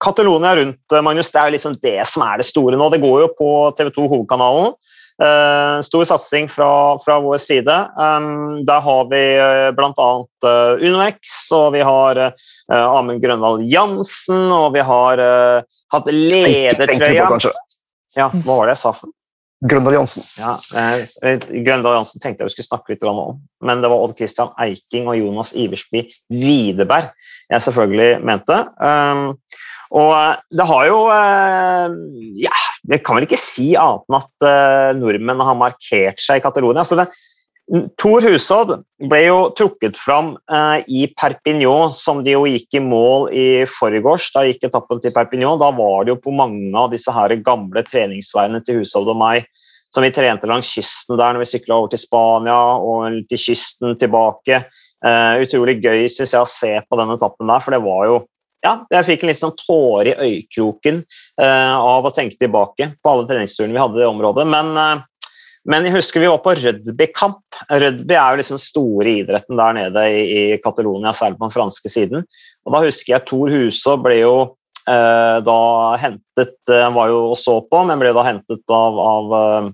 [0.00, 2.88] Catalonia rundt, Magnus, det er liksom det som er det store nå.
[2.92, 4.72] Det går jo på TV2 Hovedkanalen.
[5.20, 6.70] Uh, stor satsing fra,
[7.04, 7.76] fra, vår side.
[7.96, 10.10] Um, der har vi uh, bl.a.
[10.46, 12.32] Uh, UnoX, og vi har uh,
[12.72, 17.28] Amund Grøndal Jansen, og vi har uh, hatt ledertrøya
[18.16, 18.94] Ja, hva var det jeg sa?
[18.96, 19.12] for
[19.60, 20.24] Grøndal Jansen.
[20.40, 20.54] Ja,
[21.66, 25.10] Grøndal Jansen tenkte jeg vi skulle snakke litt om, men det var Odd Christian Eiking
[25.10, 27.12] og Jonas Iversby Widerberg
[27.50, 28.56] jeg selvfølgelig mente.
[28.80, 29.34] Um,
[29.90, 31.94] og eh, det har jo eh,
[32.44, 32.58] ja,
[32.90, 36.82] Vi kan vel ikke si annet enn at uh, nordmenn har markert seg i Catalonia.
[36.82, 37.06] Altså
[38.00, 38.72] Tor Husodd
[39.06, 40.32] ble jo trukket fram
[40.90, 44.32] i Perpignan, som de jo gikk i mål i forgårs.
[44.34, 45.60] Da gikk etappen til Perpignan.
[45.62, 49.46] Da var det jo på mange av disse her gamle treningsveiene til Husodd og meg
[49.94, 53.96] som vi trente langs kysten der når vi sykla over til Spania og til kysten
[53.98, 54.62] tilbake.
[55.00, 58.18] Uh, utrolig gøy synes jeg å se på den etappen der, for det var jo
[58.64, 61.02] ja, jeg fikk en litt sånn tåre i øyekroken
[61.40, 64.46] uh, av å tenke tilbake på alle treningsturene vi hadde i det området.
[64.52, 65.32] Men, uh,
[65.70, 67.60] men jeg husker vi var på rugbykamp.
[67.82, 71.92] Rugby er jo liksom store idretten der nede i, i Catalonia, særlig på den franske
[71.92, 72.24] siden.
[72.66, 75.60] Og da husker jeg Tor Huså ble jo uh, da
[76.00, 79.72] hentet Han var jo og så på, men ble da hentet av, av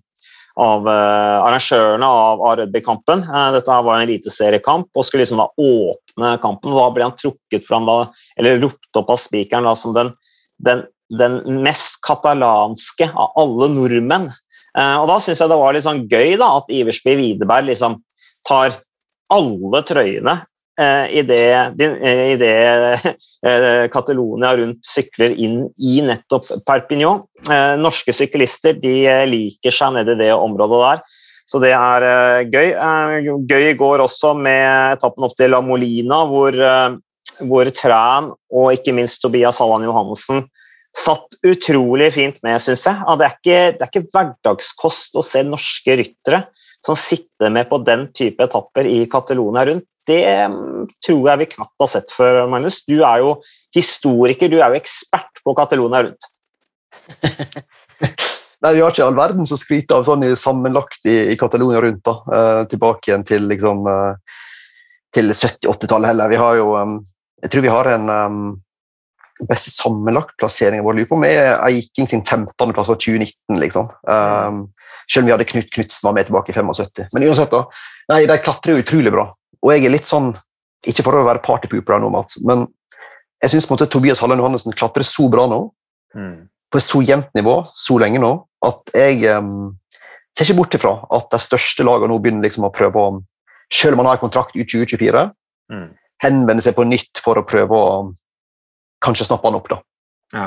[0.57, 3.25] av uh, arrangørene av, av rugbykampen.
[3.29, 6.73] Uh, dette her var en eliteseriekamp og skulle liksom da åpne kampen.
[6.73, 7.99] og Da ble han trukket fram, da,
[8.41, 10.15] eller ropt opp av spikeren som den,
[10.65, 10.87] den,
[11.21, 14.31] den, mest katalanske av alle nordmenn.
[14.77, 18.01] Uh, og Da syns jeg det var litt sånn gøy da, at Iversby Widerberg liksom
[18.49, 18.81] tar
[19.33, 20.39] alle trøyene
[20.77, 22.57] idet i det,
[23.95, 27.23] Catalonia rundt sykler inn i nettopp Perpignan.
[27.81, 28.99] Norske syklister de
[29.31, 31.03] liker seg nede i det området der.
[31.47, 32.75] Så det er gøy.
[33.49, 36.61] Gøy går også med etappen opp til La Molina, hvor,
[37.47, 40.45] hvor Træn og ikke minst Tobias Halland Johannessen
[40.97, 43.03] satt utrolig fint med, syns jeg.
[43.19, 46.47] Det er, ikke, det er ikke hverdagskost å se norske ryttere
[46.85, 49.89] som sitter med på den type etapper i Catalonia rundt.
[50.07, 52.85] Det mm, tror jeg vi knapt har sett før, Magnus.
[52.87, 53.33] Du er jo
[53.75, 56.29] historiker, du er jo ekspert på Catalonia rundt.
[58.63, 62.05] Nei, Vi har ikke all verden som skryter av sånn sammenlagt i, i Catalonia rundt.
[62.07, 64.39] da, eh, Tilbake igjen til liksom eh,
[65.17, 66.33] til 70-80-tallet heller.
[66.33, 66.97] Vi har jo um,
[67.43, 68.41] Jeg tror vi har en um,
[69.45, 73.59] beste sammenlagtplasseringen vår lurer på om er Eiking sin 15.-plass av 2019.
[73.61, 73.91] liksom.
[74.09, 74.63] Um,
[75.11, 77.11] selv om vi hadde Knut Knutsen var med tilbake i 75.
[77.15, 77.67] Men uansett, da,
[78.13, 79.29] nei, de klatrer jo utrolig bra.
[79.63, 80.33] Og jeg er litt sånn,
[80.87, 82.11] ikke for å være partypooper nå,
[82.49, 82.67] men
[83.45, 85.61] jeg syns Tobias Hallen Johannessen klatrer så bra nå,
[86.17, 86.37] mm.
[86.73, 88.33] på et så jevnt nivå så lenge nå,
[88.67, 89.75] at jeg um,
[90.33, 93.17] ser ikke bort ifra at de største lagene nå begynner liksom å prøve å
[93.67, 95.25] Selv om man har kontrakt ut 2024,
[95.75, 95.87] mm.
[96.23, 97.87] henvende seg på nytt for å prøve å
[99.05, 99.69] kanskje snappe han opp.
[99.73, 99.81] da.
[100.35, 100.47] Ja.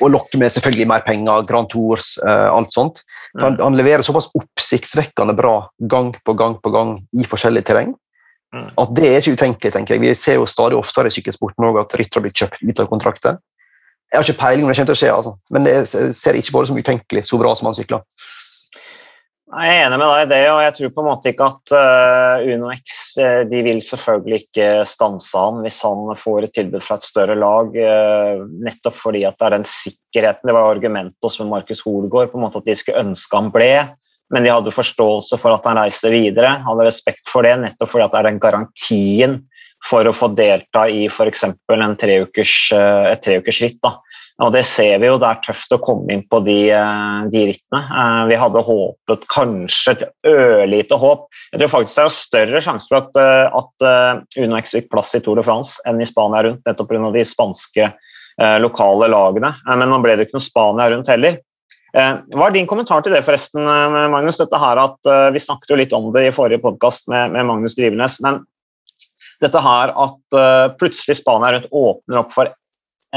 [0.00, 3.02] Og lokke med selvfølgelig mer penger, Grand Tours, uh, alt sånt.
[3.40, 5.58] Han, han, leverer såpass oppsiktsvekkende bra
[5.90, 7.92] gang på gang på gang i forskjellig terreng
[8.54, 8.70] mm.
[8.80, 9.72] at det er ikke utenkelig.
[9.74, 10.04] tenker jeg.
[10.04, 13.38] Vi ser jo stadig oftere i sykkelsporten at ryttere blir kjøpt ut av kontrakter.
[14.12, 15.32] Jeg har ikke peiling om det kommer til å skje, altså.
[15.50, 18.04] men jeg ser ikke på det som utenkelig, så bra som han sykler.
[19.46, 21.72] Jeg er enig med deg i det, og jeg tror på en måte ikke at
[21.78, 26.96] uh, Uno uh, de vil selvfølgelig ikke stanse han hvis han får et tilbud fra
[26.98, 30.50] et større lag, uh, nettopp fordi at det er den sikkerheten.
[30.50, 33.70] Det var argumentet hos Markus Holgaard på en måte at de skulle ønske han ble,
[34.34, 36.56] men de hadde forståelse for at han reiste videre.
[36.66, 39.38] Hadde respekt for det, nettopp fordi at det er den garantien
[39.86, 41.46] for å få delta i f.eks.
[41.46, 43.92] et treukers ritt.
[44.44, 47.44] Og det ser vi jo, det er tøft å komme inn på de, eh, de
[47.48, 47.80] rittene.
[47.80, 51.24] Eh, vi hadde håpet kanskje et ørlite håp.
[51.54, 55.14] Jeg tror faktisk det er større sjanse for at, eh, at Uno X fikk plass
[55.16, 57.12] i Tour de France enn i Spania rundt, nettopp pga.
[57.12, 57.92] de spanske
[58.60, 59.54] lokale lagene.
[59.64, 61.38] Men nå ble det ikke noe Spania rundt heller.
[61.94, 63.64] Hva er din kommentar til det, forresten,
[64.12, 64.36] Magnus?
[64.36, 67.74] Dette her at, vi snakket jo litt om det i forrige podkast med, med, Magnus
[67.74, 68.20] Drivenes.
[68.20, 68.44] Men
[69.40, 72.52] dette her at plutselig Spania rundt åpner opp for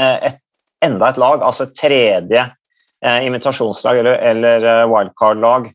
[0.00, 0.40] et
[0.84, 5.68] enda et lag, altså et tredje eh, invitasjonslag eller, eller eh, wildcard-lag.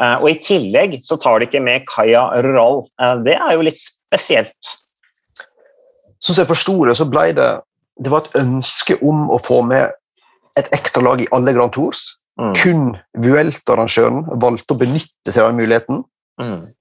[0.00, 2.84] Eh, og I tillegg så tar de ikke med Kaya Rural.
[3.00, 4.72] Eh, det er jo litt spesielt.
[6.22, 7.50] Som jeg forsto det, så ble det
[8.02, 9.92] det var et ønske om å få med
[10.58, 12.14] et ekstra lag i alle Grand Tours.
[12.40, 12.52] Mm.
[12.56, 12.84] Kun
[13.24, 16.00] Vuelta-arrangøren valgte å benytte seg av den muligheten.
[16.40, 16.72] Mm.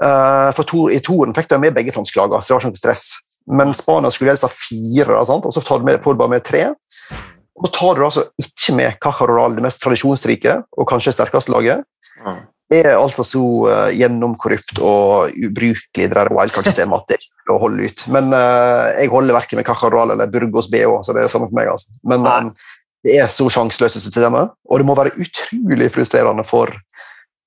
[0.00, 2.72] Uh, for to, I toren fikk de med begge franske lagene, så det var ikke
[2.72, 3.08] noe stress.
[3.50, 6.68] Men Spania skulle helst ha fire, og så får du bare med tre.
[7.60, 11.84] Og så tar du altså ikke med Cajaroral, det mest tradisjonsrike og kanskje sterkeste laget.
[12.70, 17.58] Det er altså så uh, gjennomkorrupt og ubrukelig det der wildcard-systemet at det er å
[17.60, 18.04] holde ut.
[18.14, 21.58] Men uh, jeg holder verken med Cajaroral eller Burgos BH, så det er samme for
[21.58, 21.72] meg.
[21.72, 21.98] altså.
[22.06, 22.52] Men um,
[23.04, 26.72] det er så sjanseløse systemer, og det må være utrolig frustrerende for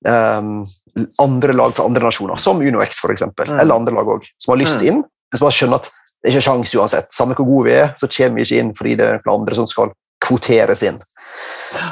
[0.04, 3.58] andre lag fra andre nasjoner, som UnoX f.eks., mm.
[3.58, 4.86] eller andre lag òg, som har lyst mm.
[4.90, 7.10] inn, men som bare skjønner at det er ikke sjans uansett.
[7.12, 9.58] Samme hvor gode vi er, så kommer vi ikke inn fordi det er noen andre
[9.58, 9.90] som skal
[10.24, 11.02] kvoteres inn.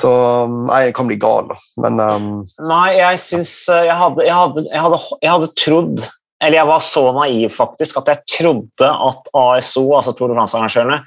[0.01, 0.13] Så
[0.71, 1.57] nei, jeg kan bli gal, da.
[1.85, 2.29] Men um...
[2.71, 6.05] Nei, jeg syns eh, jeg hadde, jeg, hadde, jeg, hadde, jeg hadde, trodd
[6.43, 11.03] Eller jeg var så naiv, faktisk, at jeg trodde at ASO, altså Tour de France-arrangørene,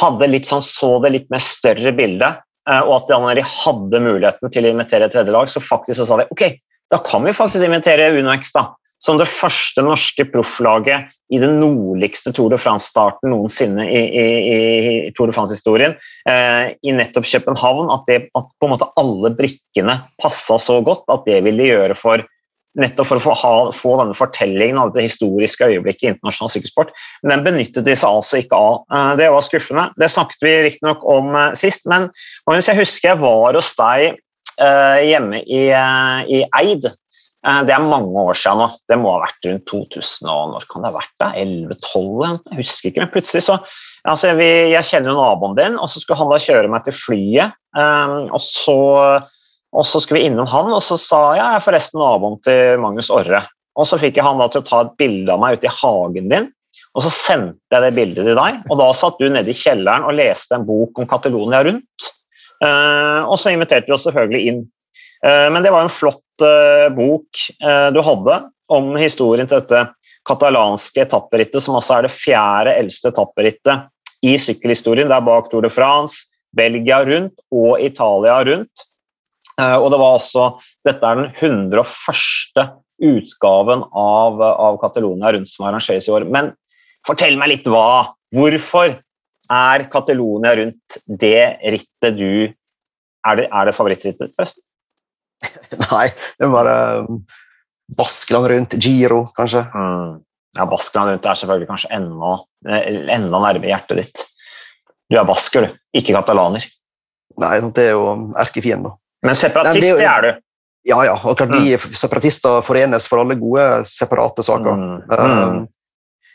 [0.00, 2.30] hadde litt sånn, så det litt mer større bilde,
[2.64, 6.20] og at de hadde muligheten til å invitere et tredje lag, så faktisk så sa
[6.22, 6.46] de ok,
[6.92, 8.70] da kan vi faktisk invitere UnoX, da.
[9.04, 14.24] Som det første norske profflaget i den nordligste Tour de France-starten noensinne i, i,
[14.54, 15.96] i Tour de France-historien,
[16.30, 21.04] eh, i nettopp København, at, det, at på en måte alle brikkene passa så godt
[21.12, 22.24] at det ville gjøre for
[22.80, 26.90] nettopp for å få, få denne fortellingen av dette historiske øyeblikket i internasjonal sykkelsport.
[27.22, 28.82] Men den benyttet de seg altså ikke av.
[28.90, 29.86] Eh, det var skuffende.
[30.00, 32.10] Det snakket vi riktignok om eh, sist, men
[32.50, 36.90] hvis jeg husker jeg var hos deg eh, hjemme i, i Eid
[37.44, 38.66] det er mange år siden nå.
[38.88, 41.26] Det må ha vært rundt 2000 og når kan det ha vært det?
[41.42, 42.38] 11-12?
[42.48, 43.58] Jeg husker ikke, men plutselig så
[44.08, 47.58] altså Jeg kjenner jo naboen din, og så skulle han da kjøre meg til flyet.
[47.76, 48.78] Og, så,
[49.74, 52.82] og så skulle vi innom han, og så sa jeg jeg er forresten naboen til
[52.82, 53.42] Magnus Orre.
[53.74, 55.76] Og så fikk jeg han da til å ta et bilde av meg ute i
[55.80, 56.52] hagen din,
[56.94, 58.60] og så sendte jeg det bildet til deg.
[58.70, 62.06] Og da satt du nede i kjelleren og leste en bok om Catalonia rundt.
[62.62, 64.60] Uh, og så inviterte vi oss selvfølgelig inn.
[65.26, 67.42] Uh, men det var en flott uh, bok
[67.94, 68.42] du hadde.
[68.72, 69.82] om historien til dette
[70.24, 73.90] katalanske etapperittet, som også er det fjerde eldste etapperittet
[74.24, 75.10] i sykkelhistorien.
[75.10, 78.86] Det er bak Tour de France, Belgia rundt og Italia rundt.
[79.60, 80.48] Eh, og det var også,
[80.86, 82.64] Dette er den 101.
[83.04, 86.26] utgaven av, av Catalonia rundt som arrangeres i år.
[86.30, 86.52] Men
[87.06, 88.14] fortell meg litt hva.
[88.34, 88.98] Hvorfor
[89.52, 92.52] er Catalonia rundt det rittet du
[93.24, 94.60] Er det, er det favorittrittet, forresten?
[95.88, 96.74] Nei, det er bare
[97.06, 97.22] um,
[97.96, 99.62] Baskeland rundt, Giro, kanskje.
[99.72, 100.18] Mm.
[100.58, 102.34] Ja, Baskeland rundt er selvfølgelig kanskje enda,
[102.68, 104.24] eh, enda nærmere hjertet ditt.
[105.08, 106.64] Du er basker, du, ikke katalaner.
[107.40, 108.94] Nei, det er jo erkefienden.
[109.24, 110.42] Men separatist, Nei, det, er du?
[110.84, 111.14] Ja, ja.
[111.16, 111.96] og klart de mm.
[111.96, 114.76] separatister forenes for alle gode separate saker.
[114.76, 114.98] Mm.
[115.08, 115.62] Um,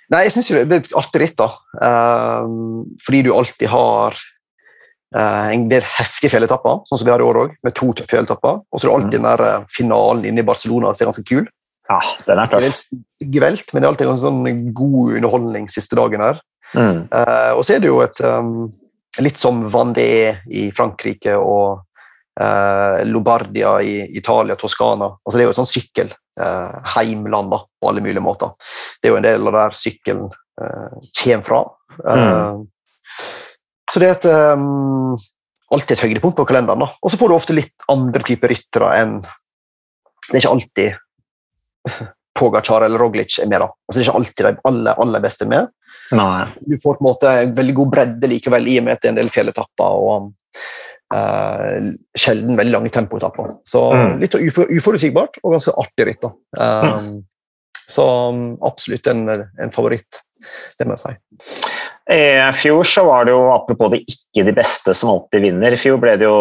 [0.10, 1.52] nei, jeg syns det er et artig ritt, da.
[1.78, 7.30] Um, fordi du alltid har uh, en del heftige fjelletapper, sånn som vi har i
[7.30, 8.64] år òg, med to fjelletapper.
[8.66, 9.16] Og så er det alltid mm.
[9.20, 11.46] den der uh, finalen inne i Barcelona som er ganske kul.
[11.90, 12.84] Ja, den er tøff.
[13.20, 14.44] Gvelt, men det er alltid en sånn
[14.78, 16.42] god underholdning siste dagen her.
[16.74, 17.06] Mm.
[17.14, 18.70] Uh, og så er det jo et um,
[19.22, 21.86] litt som Vendée i Frankrike og
[22.42, 25.12] eh, Lombardia i Italia, Toskana.
[25.26, 28.54] Altså, det er jo et sånt sykkelheimland eh, på alle mulige måter.
[29.00, 31.64] Det er jo en del av der sykkelen eh, kommer fra.
[32.06, 32.24] Mm.
[32.24, 33.36] Eh,
[33.90, 35.16] så det er et, um,
[35.74, 36.86] alltid et høydepunkt på kalenderen.
[36.86, 36.92] Da.
[37.02, 40.98] Og så får du ofte litt andre typer ryttere enn Det er ikke alltid
[42.40, 43.60] Pogacar eller Roglic er med.
[43.60, 43.68] da.
[43.68, 45.72] Altså, det er ikke alltid de aller, aller beste med.
[46.16, 46.46] Nei.
[46.62, 49.16] Du får på en måte veldig god bredde likevel i og med at det er
[49.16, 49.98] en del fjelletapper.
[50.06, 50.30] og
[51.10, 53.56] Uh, sjelden veldig lange tempoetapper.
[53.66, 54.20] Så mm.
[54.22, 56.28] litt ufor, uforutsigbart og ganske artig ritt.
[56.54, 57.16] Eh, mm.
[57.90, 60.22] Så um, absolutt en, en, favoritt,
[60.78, 61.16] det må jeg si.
[62.14, 62.22] I
[62.58, 65.98] fjor så var det jo, apropos det ikke de beste som alltid vinner, i fjor
[66.02, 66.38] ble det jo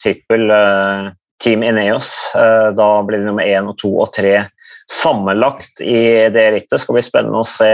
[0.00, 1.08] trippel uh,
[1.40, 2.12] Team Ineos.
[2.36, 4.36] Uh, da ble det nummer én og to og tre
[4.90, 6.80] sammenlagt i det rittet.
[6.82, 7.72] Skal bli spennende å se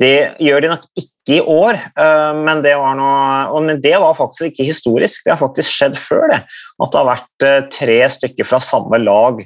[0.00, 4.16] det gjør de nok ikke i år, eh, men det, var noe, men det var
[4.16, 5.26] faktisk ikke historisk.
[5.26, 6.40] Det har faktisk skjedd før det.
[6.80, 9.42] At det har vært eh, tre stykker fra samme lag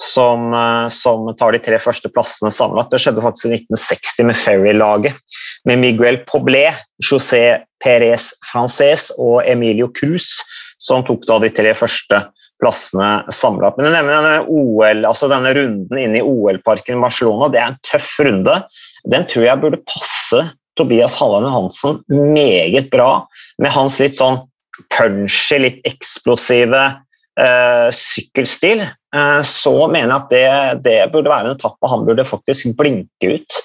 [0.00, 2.94] som, eh, som tar de tre første plassene sammenlagt.
[2.94, 5.38] Det skjedde faktisk i 1960 med Ferry-laget.
[5.68, 6.70] Med Miguel Poblé,
[7.04, 10.38] José Pérez Frances og Emilio Cruz,
[10.80, 12.24] som tok da de tre første
[12.58, 13.70] plassene samla.
[13.78, 18.16] Men denne, OL, altså denne runden inne i OL-parken i Barcelona det er en tøff
[18.26, 18.56] runde
[19.08, 20.42] den tror jeg burde passe
[20.78, 22.02] Tobias Halland Hansen
[22.34, 23.26] meget bra,
[23.58, 24.40] med hans litt sånn
[24.94, 26.82] punchy, litt eksplosive
[27.40, 28.84] eh, sykkelstil.
[28.86, 30.44] Eh, så mener jeg at det,
[30.86, 33.58] det, burde være en etappe han burde faktisk blinke ut.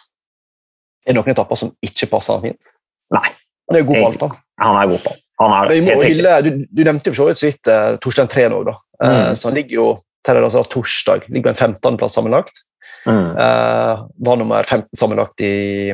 [1.05, 2.73] Er det noen etapper som ikke passer fint?
[3.13, 3.27] Nei.
[3.69, 4.43] Han er god på alt, da.
[4.63, 5.23] Han er god på alt.
[5.43, 8.71] Han er det, hylle, du, du, nevnte jo for så vidt uh, Torstein Treen òg,
[8.71, 8.79] da.
[9.03, 9.35] Mm.
[9.35, 9.85] så han ligger jo
[10.23, 12.61] det, altså, torsdag ligger på en 15.-plass sammenlagt.
[13.05, 13.37] Mm.
[13.37, 15.93] Eh, var nummer 15 sammenlagt i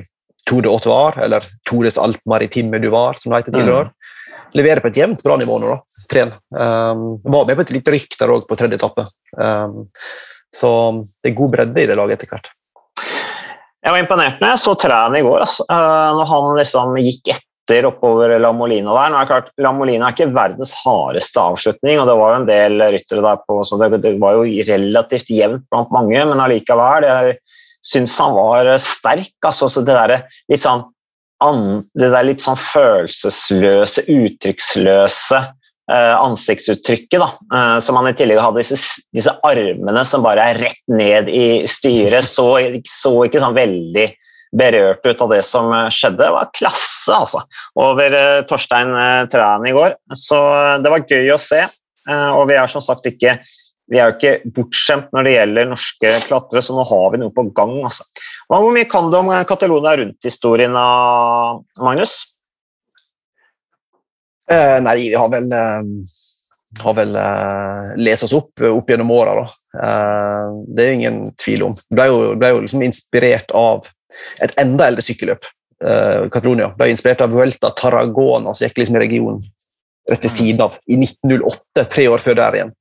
[0.49, 3.89] Tour de Autoire, eller Tores Alt Maritime du var, som det heter tidligere.
[3.89, 3.95] Mm.
[4.57, 6.05] Leverer på et jevnt bra nivå nå, da.
[6.09, 6.31] Tren.
[6.53, 9.05] Um, var med på et lite rykk der òg på tredje etappe.
[9.37, 9.89] Um,
[10.55, 10.71] så
[11.21, 12.49] det er god bredde i det laget etter hvert.
[13.79, 15.43] Jeg var imponert når jeg så Træn i går.
[15.45, 15.65] Altså.
[15.69, 19.11] Uh, når han liksom gikk etter etter oppover La Molina der.
[19.11, 22.39] Nå er det klart, La Molina er ikke verdens hardeste avslutning, og det var jo
[22.41, 26.41] en del ryttere der på, så det, det var jo relativt jevnt blant mange, men
[26.41, 27.07] allikevel.
[27.07, 27.37] Jeg
[27.85, 29.35] syns han var sterk.
[29.45, 30.15] altså så det der
[30.51, 30.87] litt sånn
[31.39, 38.59] det der litt sånn følelsesløse, uttrykksløse eh, ansiktsuttrykket, da, eh, som han i tillegg hadde
[38.59, 42.49] disse, disse, armene som bare er rett ned i styret, så,
[42.83, 44.09] så ikke sånn veldig
[44.55, 46.23] berørt ut av det som eh, skjedde.
[46.23, 47.43] Det var klasse altså,
[47.79, 49.97] over eh, Torstein eh, Træn i går.
[50.17, 50.39] Så
[50.83, 51.65] det var gøy å se.
[52.09, 53.35] Og vi er som sagt ikke
[53.89, 57.33] vi er jo ikke bortskjemt når det gjelder norske klatrere, så nå har vi noe
[57.33, 57.71] på gang.
[57.85, 58.05] Altså.
[58.49, 60.77] Hvor mye kan du om Catalonia Rundt-historien,
[61.81, 62.13] Magnus?
[64.49, 65.81] Eh, nei, vi har vel, eh,
[66.83, 69.47] har vel eh, lest oss opp opp gjennom åra.
[70.67, 71.77] det er ingen tvil om.
[71.93, 73.87] Ble jo, ble jo liksom inspirert av
[74.43, 75.47] et enda eldre sykkelløp.
[75.79, 79.39] Uh, Catalonia ble inspirert av Vuelta Tarragona, som gikk liksom i regionen
[80.09, 82.71] rett ved siden av, i 1908, tre år før der igjen.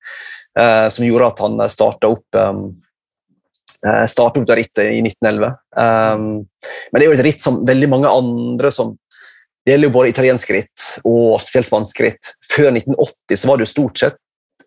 [0.59, 2.55] Eh, som gjorde at han starta opp eh,
[3.79, 5.53] starta startet opp det rittet i 1911.
[5.79, 6.23] Um,
[6.91, 8.97] men det er jo et ritt som veldig mange andre som
[9.69, 12.31] Det gjelder jo både italiensk ritt og spesielt spansk ritt.
[12.49, 14.15] Før 1980 så var det jo stort sett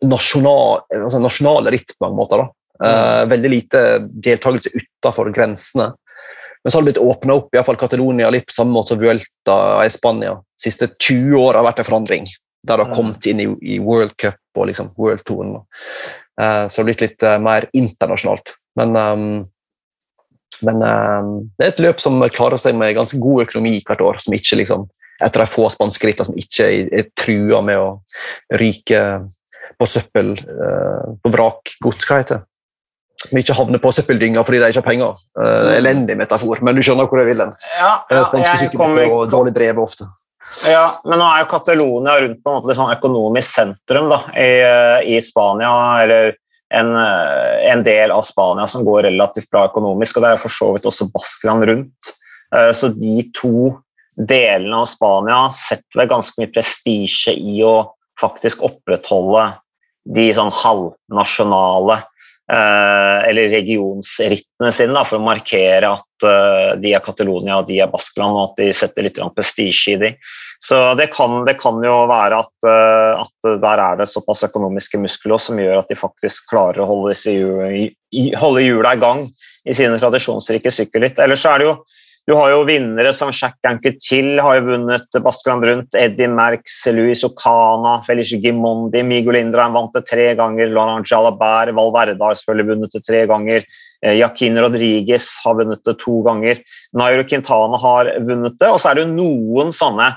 [0.05, 2.43] nasjonal, altså nasjonale ritt på mange måter.
[2.77, 3.81] Uh, veldig lite
[4.13, 5.87] deltakelse utenfor grensene.
[6.61, 9.57] Men så har det blitt åpna opp, iallfall Catalonia, litt på samme måte som Vuelta
[9.81, 10.35] i Spania.
[10.37, 12.29] De siste 20 år har vært en forandring,
[12.61, 15.57] der det har kommet inn i, i World Cup og liksom World Touren.
[16.37, 18.53] Uh, så det har blitt litt uh, mer internasjonalt.
[18.77, 19.25] Men um,
[20.67, 24.21] Men uh, det er et løp som klarer seg med ganske god økonomi hvert år.
[24.23, 24.87] som ikke liksom,
[25.21, 27.89] Etter de få spanske rittene som ikke er, trua med å
[28.57, 29.01] ryke
[29.77, 32.07] på søppel, uh, på vrakgods.
[32.07, 32.47] Hva heter det?
[33.21, 35.21] Som ikke havner på søppeldynga fordi de ikke har penger.
[35.37, 37.53] Uh, elendig metafor, men du skjønner hvor jeg vil hen.
[37.77, 40.09] Ja, ja, Spanske sykkelritt og dårlig drevet ofte.
[40.67, 44.17] Ja, men nå er jo Catalonia rundt på en måte et sånn økonomisk sentrum da,
[44.35, 44.49] i,
[45.13, 45.69] i Spania.
[46.03, 46.33] eller
[46.71, 50.53] en, eh, en, del av Spania som går relativt bra økonomisk, og det er for
[50.53, 52.13] så vidt også Baskeland rundt.
[52.55, 53.71] Eh, så de to
[54.15, 57.75] delene av Spania setter vel ganske mye prestisje i å
[58.19, 59.49] faktisk opprettholde
[60.15, 62.01] de sånn halvnasjonale
[62.51, 66.25] eller regionsrittene sine da, for å markere at
[66.81, 70.09] de er Catalonia og de er Baskeland, og at de setter litt prestisje i de.
[70.63, 74.99] Så det kan, det kan jo være at, eh, at, der er det såpass økonomiske
[75.01, 77.15] muskler som gjør at de faktisk klarer å holde,
[78.37, 79.23] holde hjula i gang
[79.65, 81.17] i sine tradisjonsrike sykkelritt.
[81.23, 81.75] Ellers er det jo
[82.27, 85.95] du har jo vinnere som Jack Anquetil har jo vunnet Baskeland rundt.
[85.97, 90.69] Eddie Merckx, Luis Ocana, Felice Gimondi, Miguel Indra vant det tre ganger.
[90.69, 93.65] Laurent Jalabert, Valverde har selvfølgelig vunnet det tre ganger.
[94.05, 96.61] Eh, Jaquin Rodriguez har vunnet det to ganger.
[96.93, 98.69] Nairo Quintana har vunnet det.
[98.69, 100.13] Og så er det jo noen sånne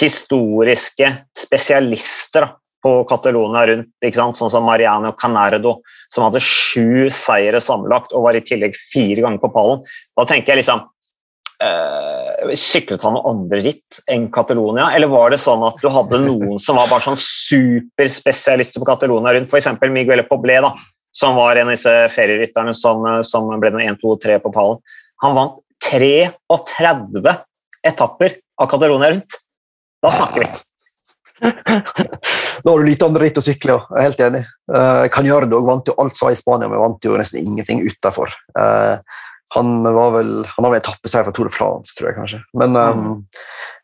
[0.00, 2.52] historiske spesialister
[2.84, 5.78] på Catalonia rundt, sånn som Mariano Canardo,
[6.12, 9.86] som hadde sju seire sammenlagt og var i tillegg fire ganger på pallen.
[10.18, 10.84] Da tenker jeg liksom
[12.58, 16.58] Syklet han noe andre ritt enn Catalonia, eller var det sånn at du hadde noen
[16.62, 19.70] som var bare sånn superspesialister på Catalonia rundt, f.eks.
[19.92, 20.74] Miguel Poblé, da,
[21.14, 24.82] som var en av disse ferierytterne som, som ble den 1, 2, 3 på pallen.
[25.24, 27.34] Han vant 33
[27.84, 29.40] etapper av Catalonia rundt.
[30.02, 30.48] Da snakker vi.
[32.64, 34.42] da har du lite andre ritt å sykle, jeg er helt enig.
[34.70, 38.32] Uh, Cañardo vant jo alt som var i Spania, men vant jo nesten ingenting utafor.
[38.58, 39.00] Uh,
[39.54, 42.40] han var vel han hadde etappeseier fra Tour de France, tror jeg kanskje.
[42.58, 43.20] Men um, mm.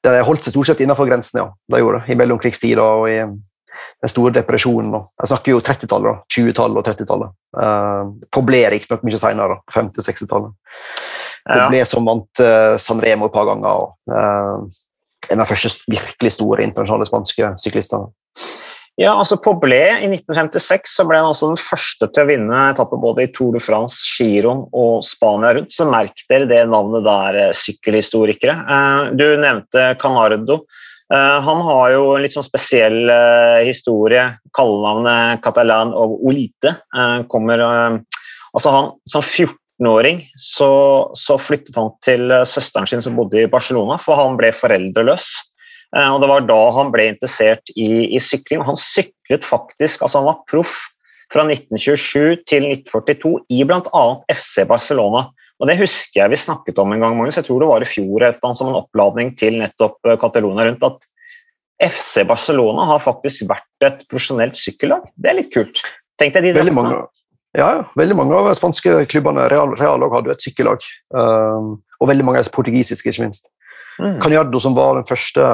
[0.06, 1.52] det holdt seg stort sett innenfor grensene, ja.
[1.70, 2.12] Det gjorde det.
[2.12, 4.98] I mellomkrigstida og i den store depresjonen.
[5.22, 7.34] Jeg snakker jo 30-tallet, 20-tallet og 30-tallet.
[7.56, 10.78] Uh, Poblé riktignok mye seinere, 50- og 60-tallet.
[11.48, 11.88] Poblé ja.
[11.88, 13.86] som vant uh, San Remo et par ganger.
[13.86, 14.86] og uh,
[15.30, 18.10] en av de første virkelig store internasjonale spanske syklistene.
[19.00, 22.98] Ja, altså Poblé I 1956 så ble han altså den første til å vinne etappe
[23.00, 25.72] både i Tour de France, Giron og Spania rundt.
[25.72, 28.58] Så merk dere det navnet der, eh, sykkelhistorikere.
[28.76, 30.66] Eh, du nevnte Canardo.
[31.10, 33.08] Eh, han har jo en litt sånn spesiell
[33.64, 34.36] historie.
[34.52, 36.76] Kallenavnet Catalan of Olite
[37.26, 38.04] kommer
[38.50, 43.48] Altså han som 14 19-åring så, så, flyttet han til søsteren sin som bodde i
[43.48, 45.30] Barcelona, for han ble foreldreløs.
[45.96, 48.62] Eh, og Det var da han ble interessert i, i sykling.
[48.66, 50.78] Han syklet faktisk, altså han var proff
[51.30, 54.06] fra 1927 til 1942 i bl.a.
[54.34, 55.28] FC Barcelona.
[55.60, 57.36] Og Det husker jeg vi snakket om en gang, Magnus.
[57.36, 60.86] jeg tror det var i fjor eller som en oppladning til nettopp eh, Catalonia rundt,
[60.86, 61.08] at
[61.80, 65.06] FC Barcelona har faktisk vært et profesjonelt sykkellag.
[65.16, 65.80] Det er litt kult.
[66.20, 66.98] Tenk deg de Veldig mange,
[67.56, 70.84] ja, veldig mange av de spanske klubbene Real, Real hadde et sykkellag.
[71.08, 73.48] Um, og veldig mange av de portugisiske, ikke minst.
[73.96, 74.18] Mm.
[74.20, 75.46] Cañardo, som var den første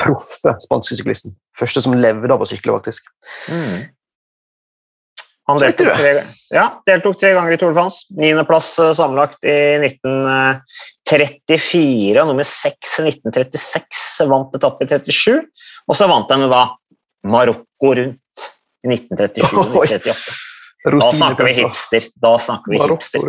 [0.00, 1.30] proffe spanske syklisten.
[1.58, 3.02] Første som levde av å sykle, faktisk.
[3.52, 3.76] Mm.
[5.50, 6.12] Han deltok tre,
[6.54, 7.98] ja, deltok tre, ganger i Tour de France.
[8.14, 14.26] Niendeplass uh, sammenlagt i 1934 og nummer seks i 1936.
[14.30, 15.40] Vant etappe i 37,
[15.88, 16.62] og så vant han da
[17.30, 18.38] Marokko rundt
[18.84, 20.14] i 1937-1938.
[20.80, 22.00] Da snakker vi hipster.
[22.16, 23.20] Da snakker vi hipster.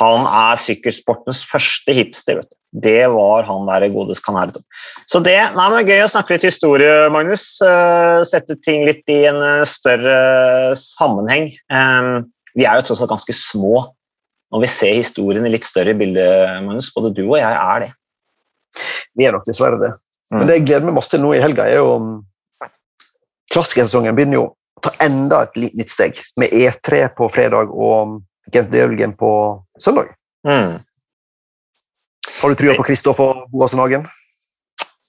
[0.00, 2.40] Han er sykkelsportens første hipster.
[2.40, 2.56] vet du.
[2.68, 4.60] Det var han der godes Canardo.
[5.08, 7.46] Så det, nei, men er gøy å snakke litt historie, Magnus.
[7.64, 11.48] Uh, sette ting litt i en uh, større sammenheng.
[11.72, 12.28] Um,
[12.58, 13.86] vi er jo tross alt ganske små
[14.52, 16.24] når vi ser historien i litt større bilde,
[16.64, 16.90] Magnus.
[16.94, 17.90] Både du og jeg er det.
[19.16, 19.92] Vi er nok dessverre det.
[20.28, 20.38] Mm.
[20.38, 21.92] Men det jeg gleder meg masse til nå i helga, er jo
[23.48, 28.18] Klassikersesongen begynner jo å ta enda et nytt steg, med E3 på fredag og
[28.52, 29.30] Gent Døvelgen på
[29.80, 30.12] søndag.
[30.46, 30.78] Mm.
[32.38, 34.04] Har du trua på Kristoff og Boasen Hagen?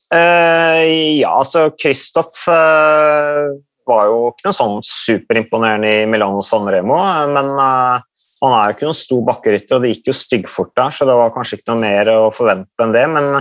[0.10, 0.82] Uh,
[1.20, 3.54] ja, altså Kristoff uh,
[3.90, 6.98] var jo ikke noe sånn superimponerende i Milano Sanremo,
[7.30, 8.00] men uh,
[8.42, 11.18] han er jo ikke noen stor bakkerytter, og det gikk jo styggfort der, så det
[11.20, 13.06] var kanskje ikke noe mer å forvente enn det.
[13.18, 13.36] men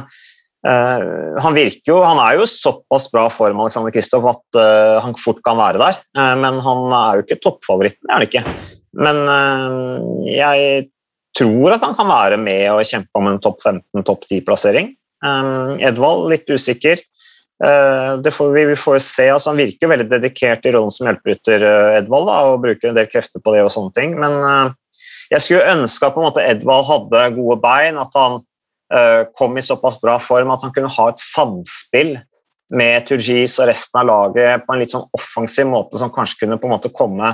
[0.66, 5.14] Uh, han virker jo, han er jo såpass bra form Alexander Kristoff at uh, han
[5.16, 6.01] fort kan være der.
[6.43, 8.43] Men han er jo ikke toppfavoritten, det er han ikke.
[8.99, 9.20] Men
[10.26, 10.89] jeg
[11.39, 14.93] tror at han kan være med og kjempe om en topp 15, topp 10-plassering.
[15.82, 17.01] Edvald litt usikker.
[18.22, 19.24] det får vi, vi får se.
[19.34, 21.64] Altså, han virker veldig dedikert i rollen som hjelperytter,
[21.99, 24.14] Edvald, da, og bruker en del krefter på det og sånne ting.
[24.20, 24.39] Men
[25.28, 28.41] Jeg skulle ønske at måte Edvald hadde gode bein, at han
[28.95, 32.16] uh, kom i såpass bra form at han kunne ha et samspill
[32.68, 36.59] med Turgis og resten av laget på en litt sånn offensiv måte som kanskje kunne
[36.61, 37.32] på en måte komme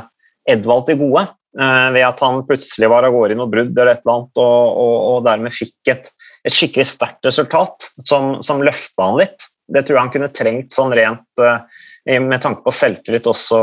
[0.50, 1.26] Edvald til gode.
[1.55, 4.38] Uh, ved at han plutselig var av gårde i noe brudd eller et eller annet,
[4.42, 6.09] og, og, og dermed fikk et,
[6.42, 9.46] et skikkelig sterkt resultat som, som løfta han litt.
[9.70, 11.62] Det tror jeg han kunne trengt sånn rent uh,
[12.05, 13.59] med tanke på selvtillit også,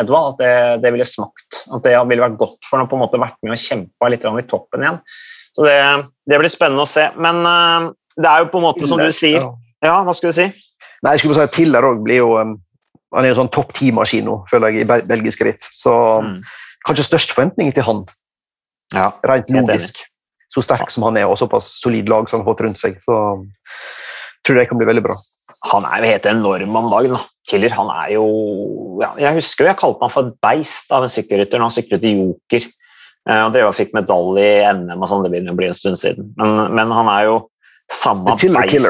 [0.00, 0.54] Edvald, at det,
[0.86, 1.64] det, ville smakt.
[1.74, 4.24] At det ville vært godt for ham på en måte vært med og kjempa litt
[4.24, 5.02] i toppen igjen.
[5.52, 5.76] Så det,
[6.30, 7.10] det, blir spennende å se.
[7.20, 9.42] Men uh, det er jo på en måte som du sier
[9.82, 10.48] Ja, hva skulle du si?
[11.02, 13.72] Nei, jeg skulle bare si at Tiller òg blir jo Han er jo sånn topp
[13.76, 15.66] ti-maskin nå, føler jeg, i belgisk ritt.
[15.74, 15.92] Så
[16.24, 16.36] mm.
[16.86, 18.02] Kanskje størst forventninger til han,
[18.94, 20.02] ja, rent logisk.
[20.52, 22.98] Så sterk som han er, og såpass solid lag som han har fått rundt seg.
[23.00, 23.14] Så
[24.44, 25.16] tror jeg det kan bli veldig bra.
[25.70, 27.14] Han er jo helt enorm om dagen.
[27.16, 27.22] da.
[27.48, 28.26] Killer, han er jo
[29.00, 31.74] ja, Jeg husker jo jeg kalte han for et beist av en sykkelrytter når han
[31.74, 32.68] syklet i Joker.
[33.30, 35.98] Han drev og fikk medalje i NM, og sånn, det begynner å bli en stund
[36.00, 36.32] siden.
[36.38, 37.36] Men, men han er jo
[37.92, 38.88] samme beist.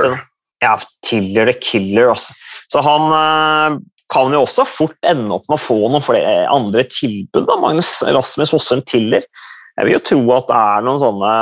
[0.63, 2.13] Ja, Tiller the killer.
[2.13, 2.35] Også.
[2.71, 3.81] Så han øh,
[4.13, 7.47] kan jo også fort ende opp med å få noen flere andre tilbud.
[7.49, 9.25] da, Magnus Rasmus Fossum Tiller.
[9.73, 11.35] Jeg vil jo tro at det er noen sånne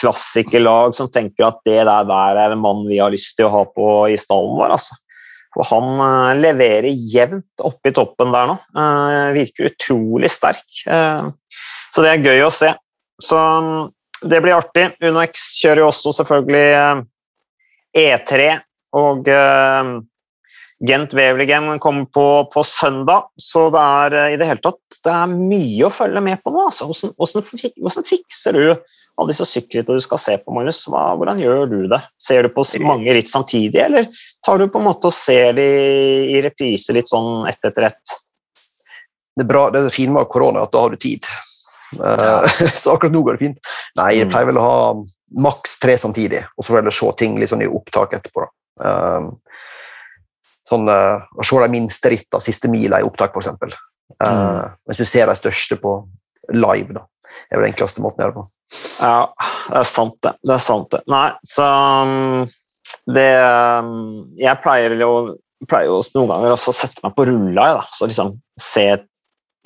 [0.00, 3.52] klassikerlag som tenker at det der, der er en mann vi har lyst til å
[3.52, 4.74] ha på i stallen vår.
[4.74, 4.98] altså.
[5.56, 8.56] Og han uh, leverer jevnt oppe i toppen der nå.
[8.76, 10.66] Uh, virker utrolig sterk.
[10.84, 11.30] Uh,
[11.94, 12.72] så det er gøy å se.
[13.22, 13.86] Så um,
[14.26, 14.90] det blir artig.
[15.00, 17.06] UnoX kjører jo også selvfølgelig
[17.96, 18.50] E3
[18.96, 19.28] og
[20.84, 25.32] Gent Wevelgem kommer på, på, søndag, så det er i det hele tatt det er
[25.32, 26.66] mye å følge med på nå.
[26.68, 26.88] Altså.
[26.90, 28.64] Hvordan, hvordan, hvordan fikser du
[29.16, 32.02] alle disse sykkelrittene du skal se på, Magnus, hva, hvordan gjør du det?
[32.20, 34.10] Ser du på mange ritt samtidig, eller
[34.44, 35.66] tar du på en måte og ser de
[36.36, 38.16] i reprise litt sånn ett etter ett?
[39.36, 41.24] Det bra, det er fine med korona at da har du tid.
[41.96, 42.42] Ja.
[42.82, 43.72] så akkurat nå går det fint.
[43.96, 44.34] Nei, jeg mm.
[44.34, 44.76] pleier vel å ha
[45.46, 48.44] maks tre samtidig, og så får jeg se ting litt sånn i opptak etterpå.
[48.44, 48.52] da.
[48.76, 49.32] Um,
[50.68, 53.76] sånn, uh, Å se de minste rittene, siste mila i opptak, f.eks.
[54.16, 54.76] Uh, mm.
[54.88, 55.98] Mens du ser de største på
[56.54, 56.96] live.
[56.96, 57.06] da.
[57.46, 58.46] Det er den enkleste måten å gjøre det på.
[58.98, 59.18] Ja,
[59.70, 60.32] det er sant, det.
[60.42, 61.02] Det er sant, det.
[61.12, 62.46] Nei, så um,
[63.14, 63.92] det um,
[64.40, 65.10] Jeg pleier jo,
[65.70, 67.84] pleier jo noen ganger også å sette meg på rulla, da.
[67.94, 68.88] Så liksom se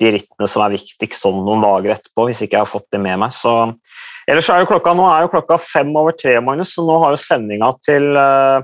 [0.01, 3.01] de rittene som er viktigst sånn noen dager etterpå, hvis ikke jeg har fått det
[3.01, 3.33] med meg.
[3.35, 3.53] Så
[4.29, 7.13] Ellers er jo klokka nå er jo klokka fem over tre, Magnus, så nå har
[7.13, 8.61] jo sendinga til uh,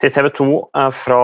[0.00, 1.20] til TV 2 uh, fra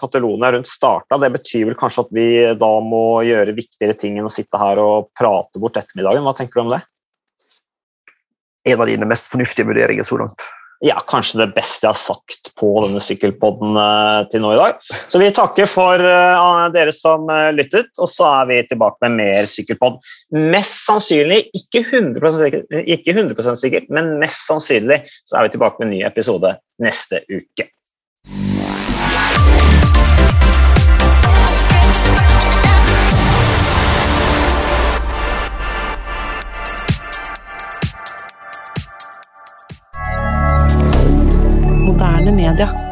[0.00, 1.16] Catalonia rundt starta.
[1.20, 2.28] Det betyr vel kanskje at vi
[2.60, 6.26] da må gjøre viktigere ting enn å sitte her og prate bort ettermiddagen.
[6.26, 6.84] Hva tenker du om det?
[8.72, 10.46] en av dine mest fornuftige vurderinger så langt.
[10.84, 14.76] Ja, kanskje det beste jeg har sagt på denne sykkelpodden uh, til nå i dag.
[15.10, 17.26] Så vi takker for uh, dere som
[17.56, 19.98] lyttet, og så er vi tilbake med mer sykkelpodd.
[20.38, 25.82] Mest sannsynlig, ikke 100, sikkert, ikke 100% sikkert, men mest sannsynlig så er vi tilbake
[25.82, 26.54] med en ny episode
[26.84, 27.66] neste uke.
[42.38, 42.87] Media.